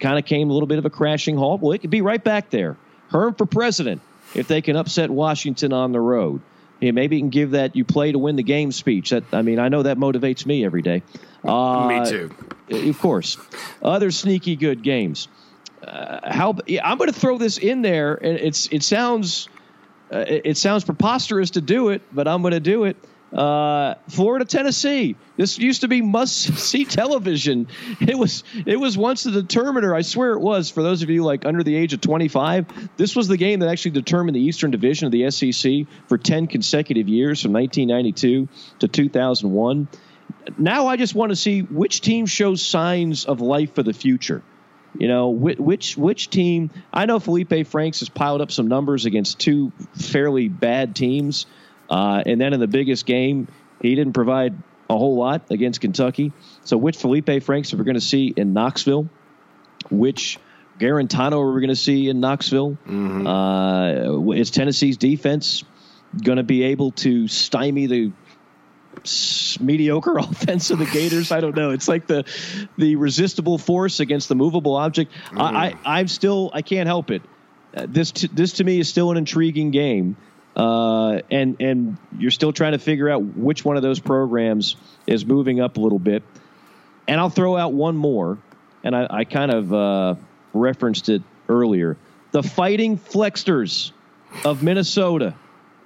[0.00, 1.60] kind of came a little bit of a crashing halt.
[1.60, 2.76] Well, it could be right back there.
[3.08, 4.02] Herm for president
[4.34, 6.40] if they can upset Washington on the road.
[6.80, 9.10] Yeah, maybe you can give that "you play to win the game" speech.
[9.10, 11.02] That I mean, I know that motivates me every day.
[11.42, 12.30] Uh, Me too.
[12.70, 13.36] Of course.
[13.82, 15.28] Other sneaky good games.
[15.86, 19.48] Uh, how yeah, I'm going to throw this in there, and it's it sounds
[20.12, 22.96] uh, it, it sounds preposterous to do it, but I'm going to do it.
[23.34, 25.16] Uh, Florida, Tennessee.
[25.36, 27.66] This used to be must-see television.
[28.00, 29.92] It was it was once the determiner.
[29.92, 30.70] I swear it was.
[30.70, 33.68] For those of you like under the age of 25, this was the game that
[33.68, 38.48] actually determined the Eastern Division of the SEC for 10 consecutive years, from 1992
[38.78, 39.88] to 2001.
[40.56, 44.44] Now I just want to see which team shows signs of life for the future.
[44.96, 46.70] You know, which which, team?
[46.92, 51.46] I know Felipe Franks has piled up some numbers against two fairly bad teams.
[51.90, 53.48] Uh, and then in the biggest game,
[53.82, 54.54] he didn't provide
[54.88, 56.32] a whole lot against Kentucky.
[56.64, 59.08] So, which Felipe Franks are we going to see in Knoxville?
[59.90, 60.38] Which
[60.78, 62.78] Guarantano are we going to see in Knoxville?
[63.26, 65.64] Uh, is Tennessee's defense
[66.22, 68.12] going to be able to stymie the
[69.60, 71.32] mediocre offense of the Gators?
[71.32, 71.70] I don't know.
[71.70, 72.24] It's like the
[72.76, 75.12] the resistible force against the movable object.
[75.32, 77.22] I, I I'm still I can't help it.
[77.76, 80.16] Uh, this t- this to me is still an intriguing game,
[80.56, 84.76] uh, and and you're still trying to figure out which one of those programs
[85.06, 86.22] is moving up a little bit.
[87.06, 88.38] And I'll throw out one more,
[88.82, 90.14] and I, I kind of uh,
[90.54, 91.96] referenced it earlier.
[92.30, 93.92] The Fighting Flexters
[94.44, 95.34] of Minnesota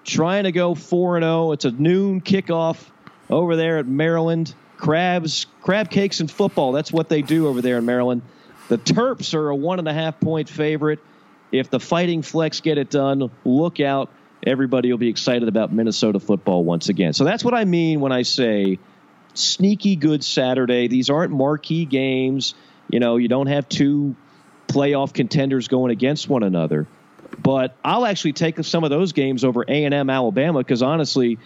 [0.04, 1.52] trying to go 4 and 0.
[1.52, 2.82] It's a noon kickoff
[3.30, 4.54] over there at Maryland.
[4.76, 6.72] Crabs, crab cakes and football.
[6.72, 8.22] That's what they do over there in Maryland.
[8.68, 11.00] The Terps are a one and a half point favorite.
[11.50, 14.10] If the Fighting Flex get it done, look out.
[14.46, 17.12] Everybody will be excited about Minnesota football once again.
[17.12, 18.78] So that's what I mean when I say
[19.34, 20.88] sneaky good Saturday.
[20.88, 22.54] These aren't marquee games.
[22.88, 24.14] You know, you don't have two
[24.68, 26.86] playoff contenders going against one another.
[27.38, 31.38] But I'll actually take some of those games over A and M Alabama because honestly,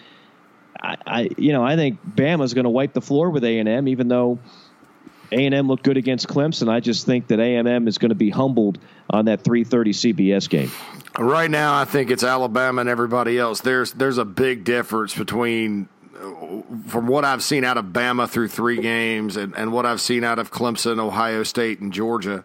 [0.83, 3.69] I, I you know I think Bama's going to wipe the floor with A and
[3.69, 4.39] M, even though
[5.31, 6.69] A and M looked good against Clemson.
[6.69, 8.79] I just think that A and M is going to be humbled
[9.09, 10.71] on that 3:30 CBS game.
[11.17, 13.61] Right now, I think it's Alabama and everybody else.
[13.61, 15.87] There's there's a big difference between
[16.87, 20.23] from what I've seen out of Bama through three games and, and what I've seen
[20.23, 22.43] out of Clemson, Ohio State, and Georgia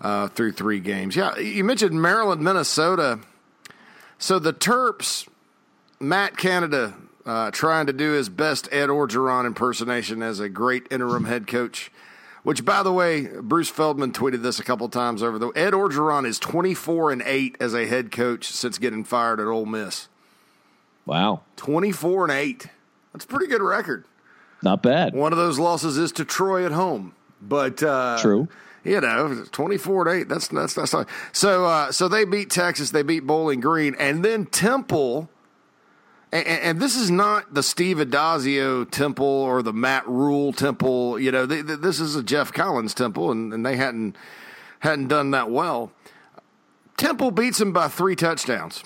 [0.00, 1.14] uh, through three games.
[1.16, 3.20] Yeah, you mentioned Maryland, Minnesota.
[4.18, 5.28] So the Terps,
[6.00, 6.94] Matt Canada
[7.26, 11.90] uh, trying to do his best Ed Orgeron impersonation as a great interim head coach.
[12.42, 15.48] Which, by the way, Bruce Feldman tweeted this a couple times over the.
[15.52, 19.46] Ed Orgeron is twenty four and eight as a head coach since getting fired at
[19.46, 20.08] Ole Miss.
[21.06, 22.66] Wow, Twenty four and eight.
[23.12, 24.04] That's a pretty good record.
[24.62, 25.14] not bad.
[25.14, 28.48] One of those losses is to Troy at home, but uh, True.
[28.84, 30.28] You know, twenty four and eight.
[30.28, 31.08] That's that's that's not.
[31.32, 32.90] So uh, so they beat Texas.
[32.90, 35.30] They beat Bowling Green, and then Temple.
[36.34, 41.18] And, and this is not the Steve Addazio temple or the Matt Rhule temple.
[41.18, 44.16] You know, they, they- this is a Geoff Collins temple, and, and they hadn't
[44.80, 45.92] hadn't done that well.
[46.96, 48.84] Temple beats them by three touchdowns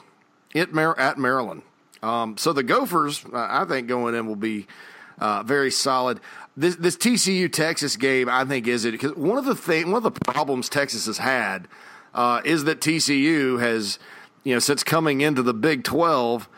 [0.54, 1.62] at, Mar- at Maryland.
[2.02, 4.66] Um, so the Gophers, I think, going in will be
[5.18, 6.20] uh, very solid.
[6.56, 10.04] This, this TCU Texas game, I think, is it because one of the thing, one
[10.04, 11.66] of the problems Texas has had
[12.14, 13.98] uh, is that TCU has,
[14.44, 16.48] you know, since coming into the Big Twelve,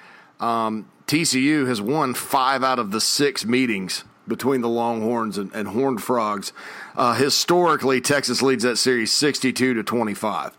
[0.41, 5.69] um, TCU has won five out of the six meetings between the Longhorns and, and
[5.69, 6.53] Horned Frogs.
[6.97, 10.57] Uh, historically, Texas leads that series sixty-two to twenty-five.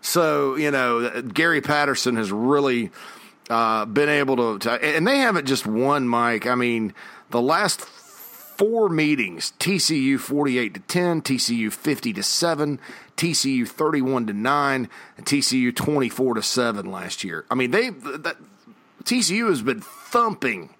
[0.00, 2.90] So you know, Gary Patterson has really
[3.50, 6.08] uh, been able to, to, and they haven't just won.
[6.08, 6.94] Mike, I mean,
[7.30, 12.80] the last four meetings: TCU forty-eight to ten, TCU fifty to seven,
[13.16, 17.44] TCU thirty-one to nine, and TCU twenty-four to seven last year.
[17.50, 18.36] I mean, they that,
[19.08, 20.74] TCU has been thumping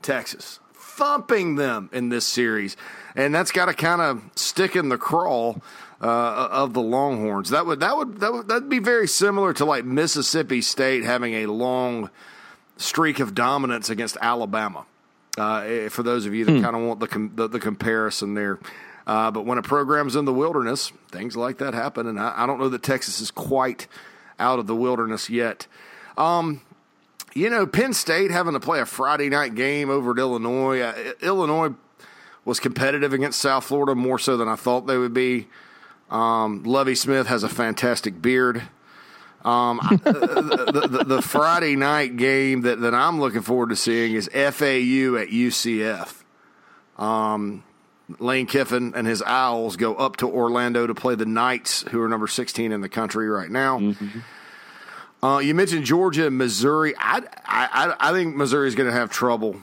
[0.00, 2.76] Texas, thumping them in this series,
[3.16, 5.60] and that's got to kind of stick in the crawl
[6.00, 7.50] uh, of the Longhorns.
[7.50, 11.34] That would that would that would that'd be very similar to like Mississippi State having
[11.34, 12.10] a long
[12.76, 14.86] streak of dominance against Alabama.
[15.36, 18.60] Uh, for those of you that kind of want the, com- the the comparison there.
[19.04, 22.46] Uh, but when a program's in the wilderness, things like that happen, and I, I
[22.46, 23.88] don't know that Texas is quite
[24.38, 25.66] out of the wilderness yet.
[26.16, 26.60] Um,
[27.38, 30.80] you know, Penn State having to play a Friday night game over at Illinois.
[30.80, 31.74] Uh, Illinois
[32.44, 35.48] was competitive against South Florida more so than I thought they would be.
[36.10, 38.62] Um, Lovie Smith has a fantastic beard.
[39.44, 44.28] Um, the, the, the, Friday night game that, that I'm looking forward to seeing is
[44.32, 46.22] FAU at UCF.
[46.98, 47.62] Um,
[48.18, 52.08] Lane Kiffin and his Owls go up to Orlando to play the Knights, who are
[52.08, 53.78] number 16 in the country right now.
[53.78, 54.20] Mm-hmm.
[55.22, 56.94] Uh, you mentioned Georgia and Missouri.
[56.96, 59.56] I, I, I think Missouri is going to have trouble.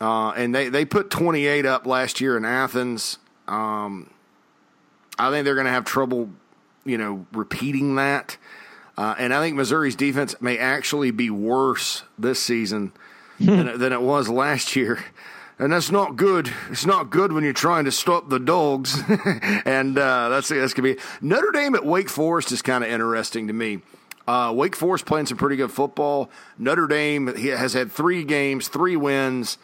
[0.00, 3.18] Uh, and they, they put 28 up last year in Athens.
[3.46, 4.10] Um,
[5.18, 6.30] I think they're going to have trouble,
[6.84, 8.36] you know, repeating that.
[8.96, 12.92] Uh, and I think Missouri's defense may actually be worse this season
[13.40, 14.98] than, than it was last year
[15.58, 16.52] and that's not good.
[16.70, 18.96] It's not good when you're trying to stop the dogs,
[19.64, 23.48] and uh, that's that's gonna be Notre Dame at Wake Forest is kind of interesting
[23.48, 23.80] to me.
[24.28, 26.28] Uh, Wake Forest playing some pretty good football.
[26.58, 29.56] Notre Dame has had three games, three wins.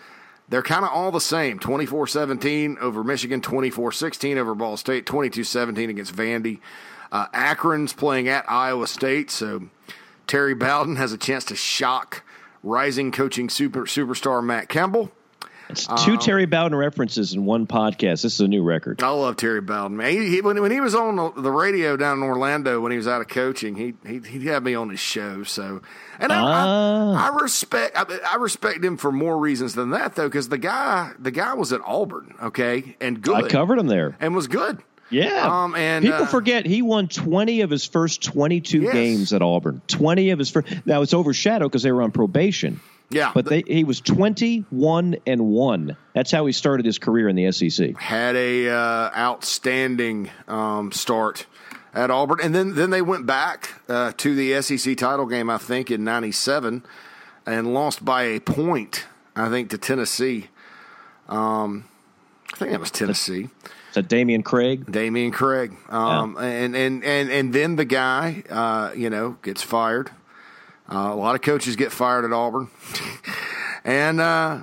[0.49, 5.05] They're kind of all the same 24 17 over Michigan, 24 16 over Ball State,
[5.05, 6.61] 22 17 against Vandy.
[7.13, 9.69] Uh, Akron's playing at Iowa State, so
[10.27, 12.25] Terry Bowden has a chance to shock
[12.63, 15.13] rising coaching super, superstar Matt Campbell.
[15.69, 18.23] It's two um, Terry Bowden references in one podcast.
[18.23, 19.03] This is a new record.
[19.03, 20.11] I love Terry Bowden, man.
[20.11, 23.09] He, he, when, when he was on the radio down in Orlando when he was
[23.09, 25.43] out of coaching, he he he had me on his show.
[25.43, 25.81] So,
[26.19, 27.33] and I, I, ah.
[27.33, 31.13] I, respect I, I, respect him for more reasons than that though, because the guy
[31.19, 33.45] the guy was at Auburn, okay, and good.
[33.45, 34.83] I covered him there and was good.
[35.11, 35.65] Yeah.
[35.65, 38.93] Um, and people uh, forget he won 20 of his first 22 yes.
[38.93, 39.81] games at Auburn.
[39.87, 40.87] 20 of his first.
[40.87, 42.81] Now it's overshadowed because they were on probation.
[43.15, 45.97] Yeah, but they, he was twenty-one and one.
[46.15, 47.97] That's how he started his career in the SEC.
[47.97, 51.47] Had a uh, outstanding um, start
[51.95, 55.59] at Auburn, and then then they went back uh, to the SEC title game, I
[55.59, 56.85] think, in '97,
[57.47, 59.07] and lost by a point,
[59.37, 60.49] I think, to Tennessee.
[61.29, 61.85] Um,
[62.53, 63.49] I think that was Tennessee.
[63.89, 64.87] Is that Dameyune Craig?
[64.87, 65.73] Dameyune Craig.
[65.89, 66.47] Um, yeah.
[66.47, 70.11] and, and, and, and then the guy, uh, you know, gets fired
[70.91, 72.69] uh, a lot of coaches get fired at Auburn,
[73.85, 74.63] and uh,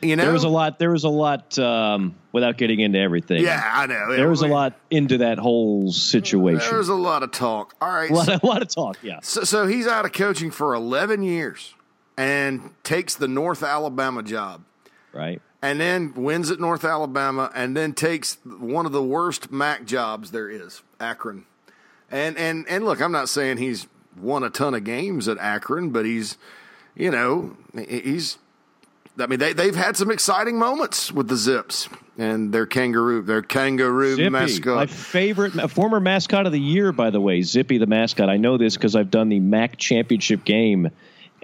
[0.00, 0.78] you know there was a lot.
[0.78, 3.42] There was a lot um, without getting into everything.
[3.42, 4.14] Yeah, I know.
[4.14, 6.68] There was a lot into that whole situation.
[6.68, 7.74] There was a lot of talk.
[7.80, 8.98] All right, a lot, so, a lot of talk.
[9.02, 9.20] Yeah.
[9.22, 11.74] So, so he's out of coaching for eleven years
[12.16, 14.64] and takes the North Alabama job.
[15.12, 15.40] Right.
[15.62, 20.30] And then wins at North Alabama, and then takes one of the worst MAC jobs
[20.30, 21.46] there is, Akron.
[22.10, 23.86] And and and look, I'm not saying he's
[24.16, 26.36] won a ton of games at Akron, but he's,
[26.94, 28.38] you know, he's.
[29.16, 31.88] I mean, they they've had some exciting moments with the Zips
[32.18, 34.74] and their kangaroo, their kangaroo Zippy, mascot.
[34.74, 38.28] My favorite, former mascot of the year, by the way, Zippy the mascot.
[38.28, 40.90] I know this because I've done the MAC championship game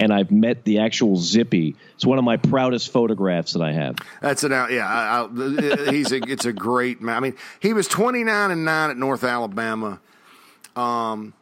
[0.00, 1.76] and I've met the actual Zippy.
[1.94, 3.96] It's one of my proudest photographs that I have.
[4.22, 4.72] That's an out.
[4.72, 6.20] Yeah, I, I, he's a.
[6.26, 7.02] It's a great.
[7.02, 10.00] Man I mean, he was twenty nine and nine at North Alabama.
[10.74, 11.34] Um,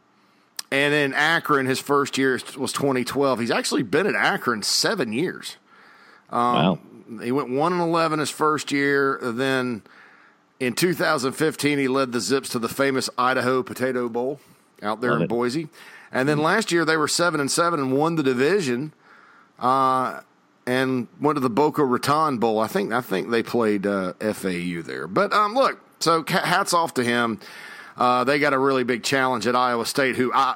[0.71, 3.41] and then Akron, his first year was 2012.
[3.41, 5.57] He's actually been at Akron seven years.
[6.31, 6.79] Um, wow.
[7.23, 9.19] He went 1 and 11 his first year.
[9.23, 9.83] Then
[10.61, 14.41] in 2015, he led the Zips to the famous Idaho Potato Bowl
[14.83, 15.29] out there Love in it.
[15.29, 15.69] Boise.
[16.13, 18.93] And then last year, they were 7 and 7 and won the division.
[19.59, 20.21] Uh,
[20.67, 22.61] and went to the Boca Raton Bowl.
[22.61, 25.09] I think I think they played uh, FAU there.
[25.09, 27.41] But um, look, so hats off to him.
[27.99, 30.55] Uh, they got a really big challenge at Iowa State, who I,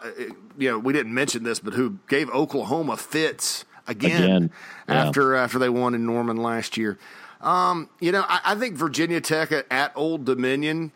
[0.56, 4.50] you know, we didn't mention this, but who gave Oklahoma fits again, again.
[4.88, 5.06] Yeah.
[5.06, 6.98] after after they won in Norman last year.
[7.40, 10.92] Um, you know, I, I, think Virginia Tech at, at, Old Dominion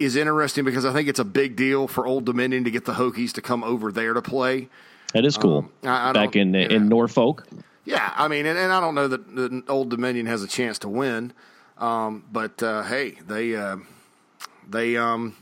[0.00, 2.94] is interesting because I think it's a big deal for Old Dominion to get the
[2.94, 4.68] Hokies to come over there to play.
[5.14, 5.58] That is cool.
[5.58, 7.46] Um, I, I Back in you know, in Norfolk.
[7.84, 10.80] Yeah, I mean, and, and, I don't know that, that Old Dominion has a chance
[10.80, 11.32] to win,
[11.78, 13.76] um, but uh, hey, they uh,
[14.68, 15.36] they um,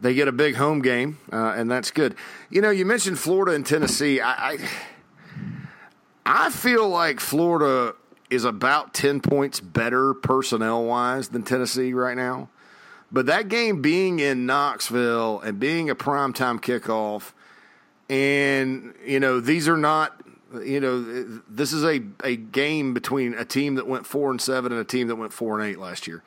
[0.00, 2.14] they get a big home game, uh, and that's good.
[2.50, 4.20] You know, you mentioned Florida and Tennessee.
[4.20, 4.58] I, I,
[6.26, 7.94] I feel like Florida
[8.30, 12.48] is about ten points better personnel wise than Tennessee right now.
[13.12, 17.32] But that game being in Knoxville and being a primetime kickoff,
[18.08, 20.20] and you know these are not
[20.62, 24.72] you know this is a, a game between a team that went four and seven
[24.72, 26.22] and a team that went four and eight last year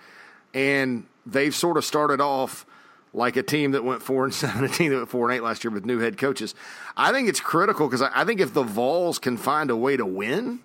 [0.54, 2.66] and they've sort of started off
[3.14, 5.42] like a team that went four and seven, a team that went four and eight
[5.44, 6.56] last year with new head coaches.
[6.96, 9.98] I think it's critical because I, I, think if the Vols can find a way
[9.98, 10.60] to win,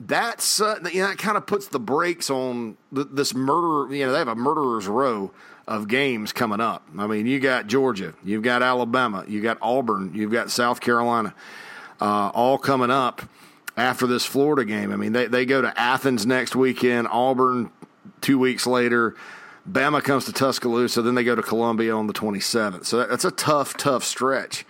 [0.00, 3.94] that's uh, you know, that kind of puts the brakes on th- this murder.
[3.94, 5.32] You know, they have a murderer's row
[5.66, 6.86] of games coming up.
[6.96, 11.34] I mean, you got Georgia, you've got Alabama, you got Auburn, you've got South Carolina,
[12.00, 13.22] uh, all coming up
[13.76, 14.92] after this Florida game.
[14.92, 17.70] I mean, they they go to Athens next weekend, Auburn
[18.20, 19.16] two weeks later.
[19.68, 22.86] Bama comes to Tuscaloosa, then they go to Columbia on the 27th.
[22.86, 24.64] So that's a tough, tough stretch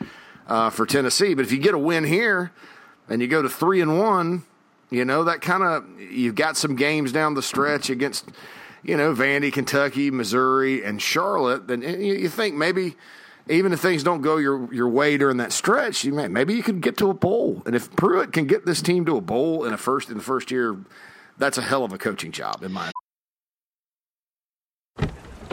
[0.49, 1.35] uh, for Tennessee.
[1.35, 2.53] But if you get a win here
[3.09, 4.45] and you go to three and one,
[4.91, 8.29] you know that kind of you've got some games down the stretch against,
[8.83, 11.69] you know, Vandy, Kentucky, Missouri, and Charlotte.
[11.69, 12.97] Then you think maybe
[13.51, 16.63] even if things don't go your your way during that stretch, you may, maybe you
[16.63, 17.63] could get to a bowl.
[17.67, 20.25] And if Pruitt can get this team to a bowl in a first in the
[20.25, 20.79] first year,
[21.37, 22.91] that's a hell of a coaching job in my.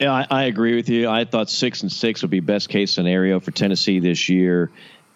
[0.00, 1.08] Yeah, I, I agree with you.
[1.08, 4.70] I thought six and six would be best case scenario for Tennessee this year.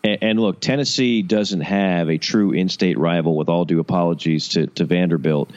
[0.04, 3.36] And, and look, Tennessee doesn't have a true in-state rival.
[3.36, 5.50] With all due apologies to, to Vanderbilt,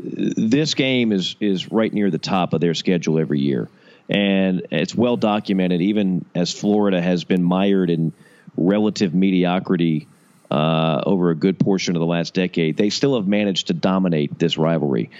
[0.00, 3.68] this game is is right near the top of their schedule every year,
[4.08, 5.80] and it's well documented.
[5.80, 8.12] Even as Florida has been mired in
[8.56, 10.08] relative mediocrity
[10.50, 14.36] uh, over a good portion of the last decade, they still have managed to dominate
[14.36, 15.10] this rivalry.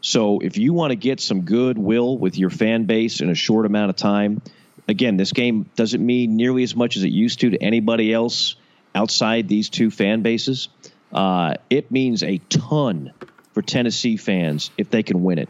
[0.00, 3.66] So if you want to get some goodwill with your fan base in a short
[3.66, 4.40] amount of time,
[4.88, 8.56] again, this game doesn't mean nearly as much as it used to to anybody else
[8.94, 10.68] outside these two fan bases.
[11.12, 13.12] Uh, it means a ton
[13.52, 15.48] for Tennessee fans if they can win it.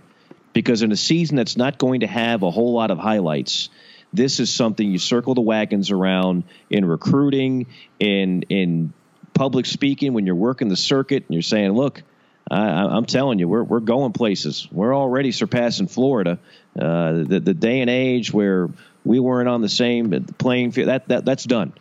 [0.52, 3.68] Because in a season that's not going to have a whole lot of highlights,
[4.12, 7.66] this is something you circle the wagons around in recruiting,
[8.00, 8.92] in in
[9.32, 12.02] public speaking, when you're working the circuit and you're saying, look,
[12.50, 14.66] I, am telling you, we're we're going places.
[14.72, 16.38] We're already surpassing Florida.
[16.78, 18.68] Uh, the the day and age where
[19.04, 21.72] we weren't on the same playing field that that that's done.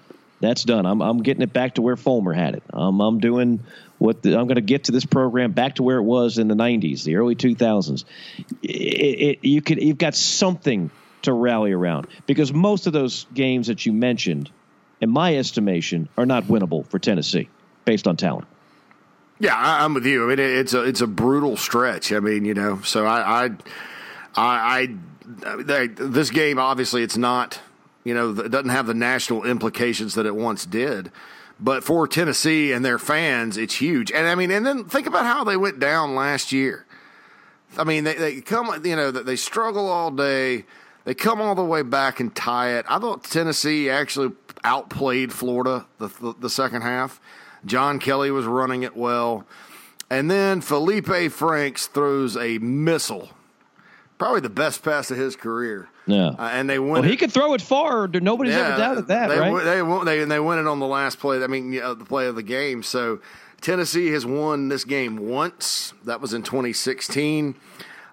[0.41, 0.86] That's done.
[0.86, 2.63] I'm I'm getting it back to where Fulmer had it.
[2.72, 3.61] Um, I'm doing
[3.97, 6.47] what the, I'm going to get to this program back to where it was in
[6.47, 8.05] the 90s, the early 2000s.
[8.63, 10.91] It, it, you could you've got something
[11.24, 14.49] to rally around because most of those games that you mentioned,
[15.01, 17.49] in my estimation, are not winnable for Tennessee
[17.86, 18.47] based on talent.
[19.40, 20.26] Yeah, I, am with you.
[20.26, 22.12] I mean, it's a it's a brutal stretch.
[22.12, 23.50] I mean, you know, so I, I,
[24.36, 24.98] I,
[25.68, 27.60] I this game obviously it's not,
[28.04, 31.12] you know, it doesn't have the national implications that it once did,
[31.58, 34.12] but for Tennessee and their fans, it's huge.
[34.12, 36.86] And I mean, and then think about how they went down last year.
[37.78, 40.66] I mean, they they come, you know, they struggle all day.
[41.06, 42.86] They come all the way back and tie it.
[42.90, 44.34] I thought Tennessee actually
[44.66, 47.22] outplayed Florida the, the, the second half.
[47.66, 49.45] John Kelly was running it well.
[50.10, 53.30] And then Felipe Franks throws a missile,
[54.18, 55.89] probably the best pass of his career.
[56.07, 56.89] Yeah, uh, and they win.
[56.89, 58.07] Well, he could throw it far.
[58.07, 59.64] Nobody's yeah, ever doubted that, they, right?
[59.64, 61.43] They, they, they, win it on the last play.
[61.43, 62.82] I mean, you know, the play of the game.
[62.82, 63.20] So
[63.62, 65.93] Tennessee has won this game once.
[66.05, 67.55] That was in 2016.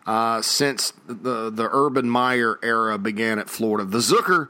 [0.07, 4.49] Uh, since the the Urban Meyer era began at Florida, the Zooker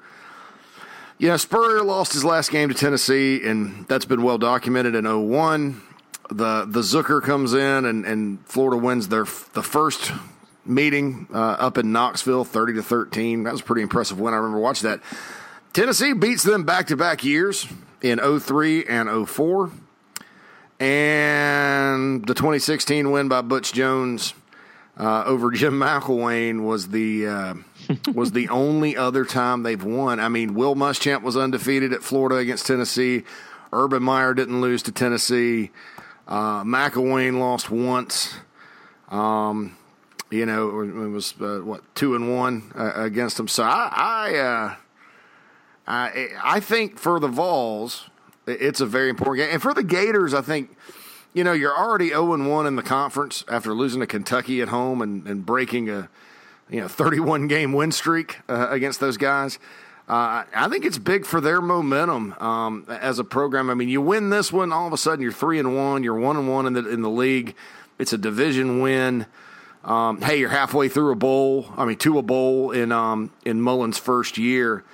[1.18, 5.80] yeah, Spurrier lost his last game to Tennessee, and that's been well documented in 01.
[6.28, 10.12] The the Zooker comes in, and, and Florida wins their the first
[10.64, 13.44] meeting uh, up in Knoxville, 30 to 13.
[13.44, 14.34] That was a pretty impressive win.
[14.34, 15.00] I remember watching that.
[15.72, 17.66] Tennessee beats them back to back years
[18.02, 19.70] in 03 and 04.
[20.78, 24.34] And the 2016 win by Butch Jones
[24.96, 27.54] uh, over Jim McElwain was the uh,
[28.14, 30.20] was the only other time they've won.
[30.20, 33.24] I mean, Will Muschamp was undefeated at Florida against Tennessee.
[33.72, 35.70] Urban Meyer didn't lose to Tennessee.
[36.26, 38.34] Uh, McElwain lost once.
[39.10, 39.76] Um,
[40.30, 43.48] you know, it was uh, what two and one uh, against them.
[43.48, 44.74] So I, I, uh,
[45.86, 48.08] I, I think for the Vols,
[48.46, 49.52] It's a very important game.
[49.54, 50.76] And for the Gators, I think,
[51.32, 55.00] you know, you're already 0 1 in the conference after losing to Kentucky at home
[55.00, 56.08] and, and breaking a,
[56.70, 59.58] you know, 31 game win streak uh, against those guys.
[60.08, 63.70] Uh, I think it's big for their momentum um, as a program.
[63.70, 66.18] I mean, you win this one, all of a sudden you're three and one, you're
[66.18, 67.56] one and one in the in the league.
[67.98, 69.26] It's a division win.
[69.84, 71.66] Um, hey, you're halfway through a bowl.
[71.76, 74.84] I mean, to a bowl in um, in Mullen's first year.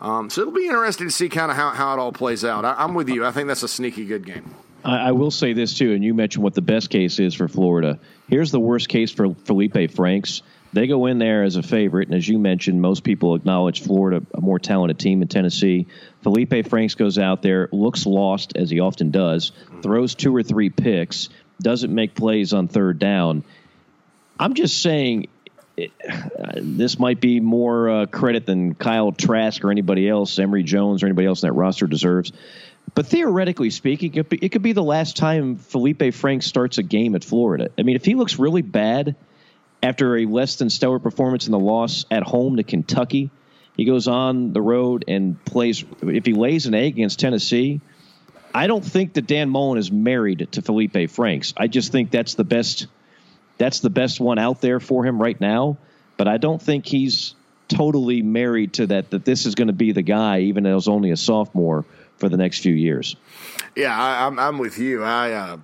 [0.00, 2.64] Um, so it'll be interesting to see kind of how, how it all plays out.
[2.64, 3.24] I, am with you.
[3.24, 4.52] I think that's a sneaky good game.
[4.84, 7.46] I, I, will say this too, and you mentioned what the best case is for
[7.46, 8.00] Florida.
[8.28, 10.42] Here's the worst case for Felipe Franks.
[10.72, 14.24] They go in there as a favorite, and as you mentioned, most people acknowledge Florida
[14.32, 15.86] a more talented team in Tennessee.
[16.22, 20.70] Felipe Franks goes out there, looks lost as he often does, throws two or three
[20.70, 21.28] picks,
[21.60, 23.44] doesn't make plays on third down.
[24.38, 25.28] I'm just saying
[25.76, 30.62] it, uh, this might be more uh, credit than Kyle Trask or anybody else, Emory
[30.62, 32.32] Jones or anybody else in that roster deserves.
[32.94, 36.78] But theoretically speaking, it could, be, it could be the last time Felipe Franks starts
[36.78, 37.70] a game at Florida.
[37.78, 39.16] I mean, if he looks really bad
[39.82, 43.30] after a less than stellar performance in the loss at home to Kentucky,
[43.76, 45.84] he goes on the road and plays.
[46.02, 47.80] If he lays an egg against Tennessee,
[48.54, 51.54] I don't think that Dan Mullen is married to Felipe Franks.
[51.56, 52.86] I just think that's the best–
[53.58, 55.76] that's the best one out there for him right now.
[56.16, 57.34] But I don't think he's
[57.68, 59.10] totally married to that.
[59.10, 61.84] That this is going to be the guy, even though he's only a sophomore
[62.16, 63.16] for the next few years.
[63.74, 65.02] Yeah, I, am I'm, I'm with you.
[65.02, 65.56] I, uh,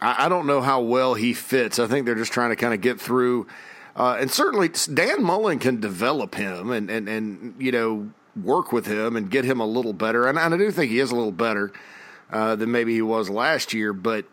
[0.00, 1.78] I don't know how well he fits.
[1.78, 3.46] I think they're just trying to kind of get through.
[3.94, 8.10] Uh, and certainly Dan Mullen can develop him and, and, and you know
[8.40, 10.26] work with him and get him a little better.
[10.26, 11.72] And, and I do think he is a little better
[12.30, 13.92] uh, than maybe he was last year.
[13.92, 14.24] But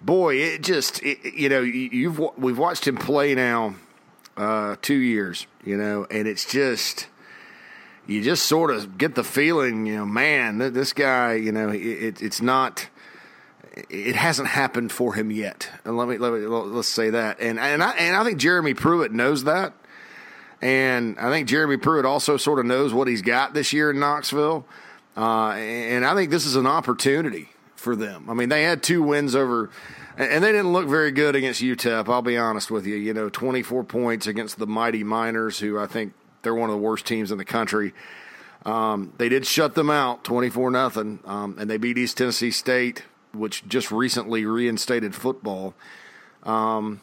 [0.00, 3.74] boy, it just it, you know you've we've watched him play now
[4.36, 7.08] uh, two years, you know, and it's just
[8.06, 12.20] you just sort of get the feeling, you know, man, this guy, you know, it,
[12.20, 12.88] it's not.
[13.74, 17.40] It hasn't happened for him yet, and let me, let me let's say that.
[17.40, 19.72] And and I and I think Jeremy Pruitt knows that,
[20.60, 23.98] and I think Jeremy Pruitt also sort of knows what he's got this year in
[23.98, 24.66] Knoxville,
[25.16, 28.30] uh, and I think this is an opportunity for them.
[28.30, 29.70] I mean, they had two wins over,
[30.16, 32.08] and they didn't look very good against UTEP.
[32.08, 32.96] I'll be honest with you.
[32.96, 36.12] You know, 24 points against the mighty Miners, who I think
[36.42, 37.92] they're one of the worst teams in the country.
[38.64, 43.02] Um, they did shut them out, 24 nothing, um, and they beat East Tennessee State,
[43.32, 45.74] which just recently reinstated football.
[46.42, 47.00] Um,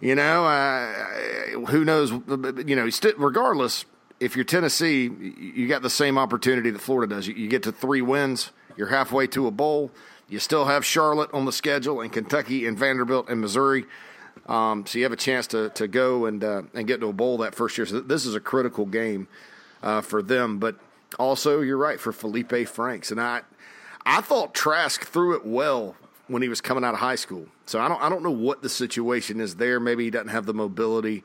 [0.00, 2.10] you know, uh, who knows?
[2.10, 3.84] You know, regardless,
[4.18, 7.28] if you're Tennessee, you got the same opportunity that Florida does.
[7.28, 9.90] You get to three wins you're halfway to a bowl.
[10.28, 13.84] You still have Charlotte on the schedule, and Kentucky, and Vanderbilt, and Missouri.
[14.46, 17.12] Um, so you have a chance to to go and uh, and get to a
[17.12, 17.86] bowl that first year.
[17.86, 19.28] So this is a critical game
[19.82, 20.58] uh, for them.
[20.58, 20.76] But
[21.18, 23.42] also, you're right for Felipe Franks, and I
[24.04, 25.96] I thought Trask threw it well
[26.28, 27.46] when he was coming out of high school.
[27.66, 29.80] So I don't I don't know what the situation is there.
[29.80, 31.24] Maybe he doesn't have the mobility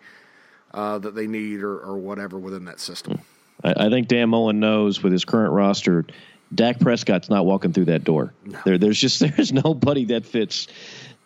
[0.73, 3.19] uh, that they need or, or whatever within that system.
[3.63, 6.05] I, I think Dan Mullen knows with his current roster
[6.53, 8.33] Dak Prescott's not walking through that door.
[8.45, 8.59] No.
[8.63, 10.67] There, there's just there's nobody that fits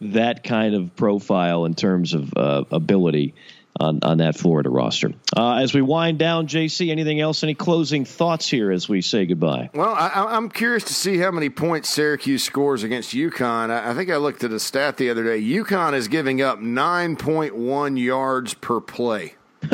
[0.02, 3.36] that kind of profile in terms of uh, ability
[3.80, 5.12] on, on that Florida roster.
[5.36, 7.44] Uh, as we wind down, JC, anything else?
[7.44, 9.70] Any closing thoughts here as we say goodbye?
[9.74, 13.70] Well, I, am curious to see how many points Syracuse scores against UConn.
[13.70, 15.42] I, I think I looked at a stat the other day.
[15.42, 19.36] UConn is giving up 9.1 yards per play.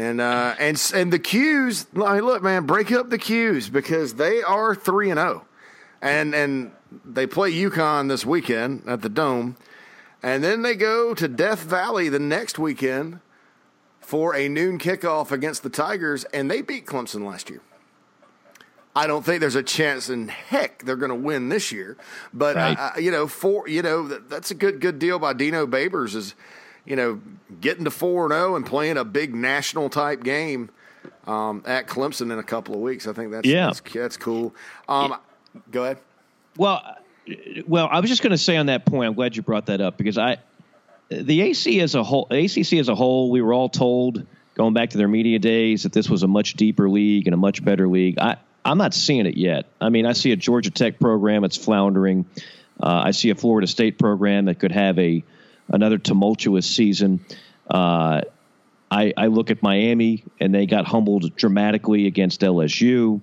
[0.00, 4.14] And uh, and and the 'Cuse, I mean, look, man, break up the 'Cuse because
[4.14, 5.46] they are three and zero, oh.
[6.00, 6.70] and and
[7.04, 9.56] they play UConn this weekend at the Dome,
[10.22, 13.20] and then they go to Death Valley the next weekend
[14.00, 17.60] for a noon kickoff against the Tigers, and they beat Clemson last year.
[18.94, 21.96] I don't think there's a chance in heck they're going to win this year,
[22.34, 22.76] but right.
[22.76, 26.34] uh, you know, for you know, that's a good good deal by Dino Babers is
[26.84, 27.20] you know,
[27.60, 30.70] getting to 4 0 and playing a big national type game
[31.26, 33.06] um, at Clemson in a couple of weeks.
[33.06, 33.66] I think that's, yeah.
[33.66, 34.54] that's, that's cool.
[34.88, 35.16] Um,
[35.70, 35.98] go ahead.
[36.56, 36.96] Well,
[37.66, 39.80] well, I was just going to say on that point, I'm glad you brought that
[39.80, 40.38] up because I,
[41.08, 44.90] the AC as a whole, ACC as a whole, we were all told going back
[44.90, 47.88] to their media days that this was a much deeper league and a much better
[47.88, 48.18] league.
[48.18, 49.66] I, I'm not seeing it yet.
[49.80, 52.26] I mean, I see a Georgia Tech program that's floundering.
[52.82, 55.24] Uh, I see a Florida State program that could have a
[55.68, 57.24] another tumultuous season.
[57.68, 58.22] Uh,
[58.90, 63.20] I, I, look at Miami, and they got humbled dramatically against LSU.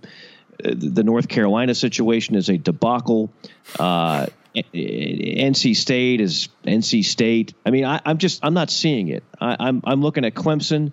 [0.63, 3.31] The North Carolina situation is a debacle.
[3.77, 7.53] Uh, NC State is NC State.
[7.65, 9.23] I mean, I, am just I'm not seeing it.
[9.39, 10.91] I, I'm I'm looking at Clemson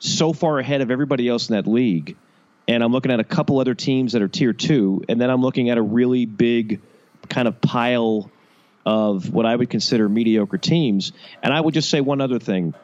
[0.00, 2.16] so far ahead of everybody else in that league.
[2.66, 5.40] and I'm looking at a couple other teams that are tier two, and then I'm
[5.42, 6.80] looking at a really big
[7.28, 8.30] kind of pile
[8.84, 11.12] of what I would consider mediocre teams.
[11.42, 12.74] And I would just say one other thing.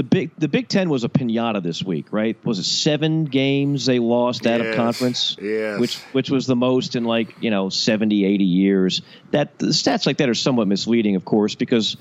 [0.00, 2.34] The big the Big Ten was a pinata this week, right?
[2.42, 5.36] Was it seven games they lost out of conference?
[5.38, 5.78] yes.
[5.78, 9.02] Which which was the most in like, you know, 70, 80 years.
[9.30, 11.98] That the stats like that are somewhat misleading, of course, because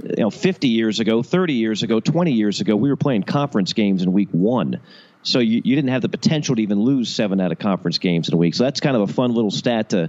[0.00, 3.72] you know, 50 years ago, 30 years ago, 20 years ago, we were playing conference
[3.72, 4.78] games in week one.
[5.24, 8.28] So you, you didn't have the potential to even lose seven out of conference games
[8.28, 8.54] in a week.
[8.54, 10.08] So that's kind of a fun little stat to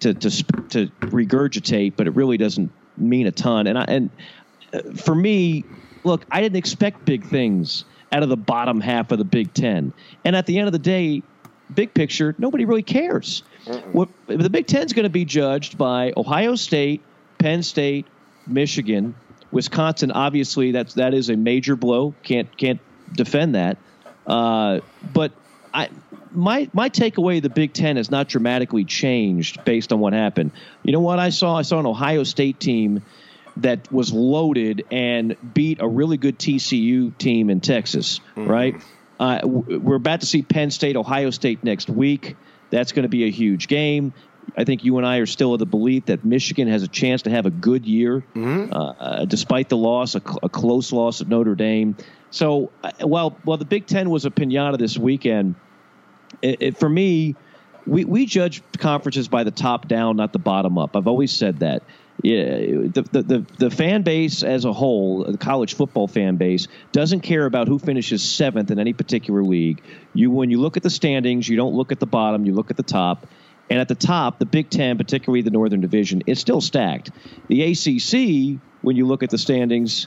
[0.00, 0.30] to to,
[0.70, 3.66] to regurgitate, but it really doesn't mean a ton.
[3.66, 4.10] And I, and
[4.72, 5.64] uh, for me,
[6.04, 9.92] look, I didn't expect big things out of the bottom half of the Big Ten.
[10.24, 11.22] And at the end of the day,
[11.74, 13.42] big picture, nobody really cares.
[13.92, 17.00] What, the Big Ten's going to be judged by Ohio State,
[17.38, 18.06] Penn State,
[18.46, 19.14] Michigan,
[19.50, 20.10] Wisconsin.
[20.10, 22.14] Obviously, that's that is a major blow.
[22.22, 22.80] Can't can't
[23.12, 23.76] defend that.
[24.26, 24.80] Uh,
[25.12, 25.32] but
[25.72, 25.88] I
[26.32, 30.50] my my takeaway of the Big Ten has not dramatically changed based on what happened.
[30.82, 31.56] You know what I saw?
[31.56, 33.02] I saw an Ohio State team
[33.58, 38.20] that was loaded and beat a really good TCU team in Texas.
[38.36, 38.76] Right?
[39.20, 42.36] Uh, we're about to see Penn State, Ohio State next week.
[42.70, 44.14] That's going to be a huge game.
[44.56, 47.22] I think you and I are still of the belief that Michigan has a chance
[47.22, 51.20] to have a good year, uh, uh, despite the loss, a, cl- a close loss
[51.20, 51.96] at Notre Dame.
[52.30, 55.54] So, uh, while while the Big Ten was a pinata this weekend,
[56.40, 57.36] it, it, for me,
[57.86, 60.96] we, we judge conferences by the top down, not the bottom up.
[60.96, 61.82] I've always said that.
[62.22, 62.44] Yeah,
[62.86, 67.46] the, the, the, fan base as a whole, the college football fan base, doesn't care
[67.46, 69.82] about who finishes seventh in any particular league.
[70.14, 72.70] You, when you look at the standings, you don't look at the bottom, you look
[72.70, 73.26] at the top.
[73.68, 77.10] And at the top, the Big Ten, particularly the Northern Division, is still stacked.
[77.48, 80.06] The ACC, when you look at the standings,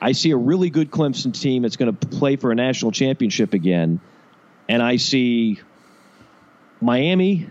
[0.00, 3.54] I see a really good Clemson team that's going to play for a national championship
[3.54, 4.00] again.
[4.68, 5.60] And I see
[6.80, 7.46] Miami,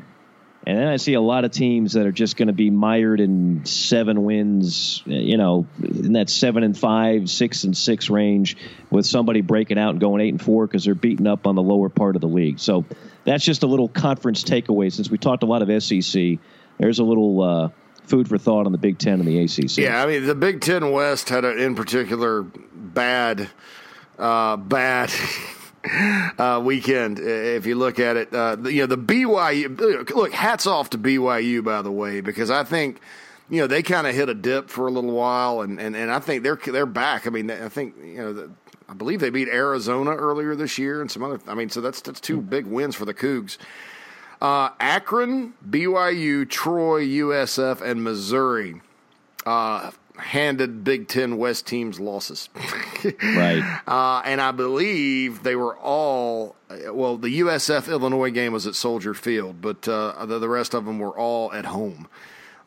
[0.68, 3.20] and then I see a lot of teams that are just going to be mired
[3.20, 8.58] in seven wins, you know, in that seven and five, six and six range,
[8.90, 11.62] with somebody breaking out and going eight and four because they're beating up on the
[11.62, 12.60] lower part of the league.
[12.60, 12.84] So
[13.26, 14.92] that's just a little conference takeaway.
[14.92, 16.40] Since we talked a lot of SEC,
[16.80, 17.70] there's a little uh,
[18.06, 19.78] food for thought on the Big Ten and the ACC.
[19.78, 23.50] Yeah, I mean the Big Ten West had an in particular bad,
[24.18, 25.10] uh, bad
[26.40, 27.20] uh, weekend.
[27.20, 30.10] If you look at it, uh, you know the BYU.
[30.12, 33.00] Look, hats off to BYU by the way, because I think
[33.50, 36.12] you know they kind of hit a dip for a little while, and, and, and
[36.12, 37.28] I think they're they're back.
[37.28, 38.34] I mean, I think you know.
[38.34, 38.52] The,
[38.88, 41.40] I believe they beat Arizona earlier this year, and some other.
[41.48, 43.58] I mean, so that's that's two big wins for the Cougs.
[44.40, 48.82] Uh, Akron, BYU, Troy, USF, and Missouri
[49.46, 52.50] uh, handed Big Ten West teams losses.
[53.22, 53.62] Right.
[53.86, 56.56] Uh, and I believe they were all,
[56.92, 60.86] well, the USF Illinois game was at Soldier Field, but uh, the, the rest of
[60.86, 62.08] them were all at home.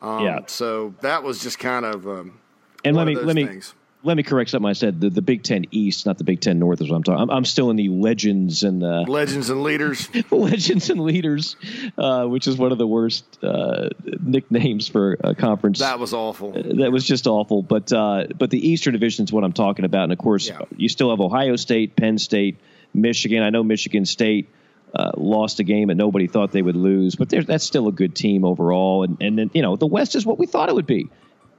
[0.01, 0.39] Um, Yeah.
[0.47, 2.07] So that was just kind of.
[2.07, 2.39] Um,
[2.85, 3.73] And one let me of those let me things.
[4.03, 5.01] Let me correct something I said.
[5.01, 7.21] The, the Big Ten East, not the Big Ten North, is what I'm talking.
[7.21, 10.07] I'm, I'm still in the legends and uh, Legends and leaders.
[10.31, 11.55] legends and leaders,
[11.97, 13.89] uh, which is one of the worst uh,
[14.21, 15.79] nicknames for a conference.
[15.79, 16.51] That was awful.
[16.53, 17.61] that was just awful.
[17.61, 20.61] But uh, but the Eastern Division is what I'm talking about, and of course Yeah.
[20.77, 22.57] you still have Ohio State, Penn State,
[22.93, 23.43] Michigan.
[23.43, 24.47] I know Michigan State
[24.95, 28.15] uh, lost a game that nobody thought they would lose, but that's still a good
[28.15, 29.03] team overall.
[29.03, 31.09] And and then you know the West is what we thought it would be.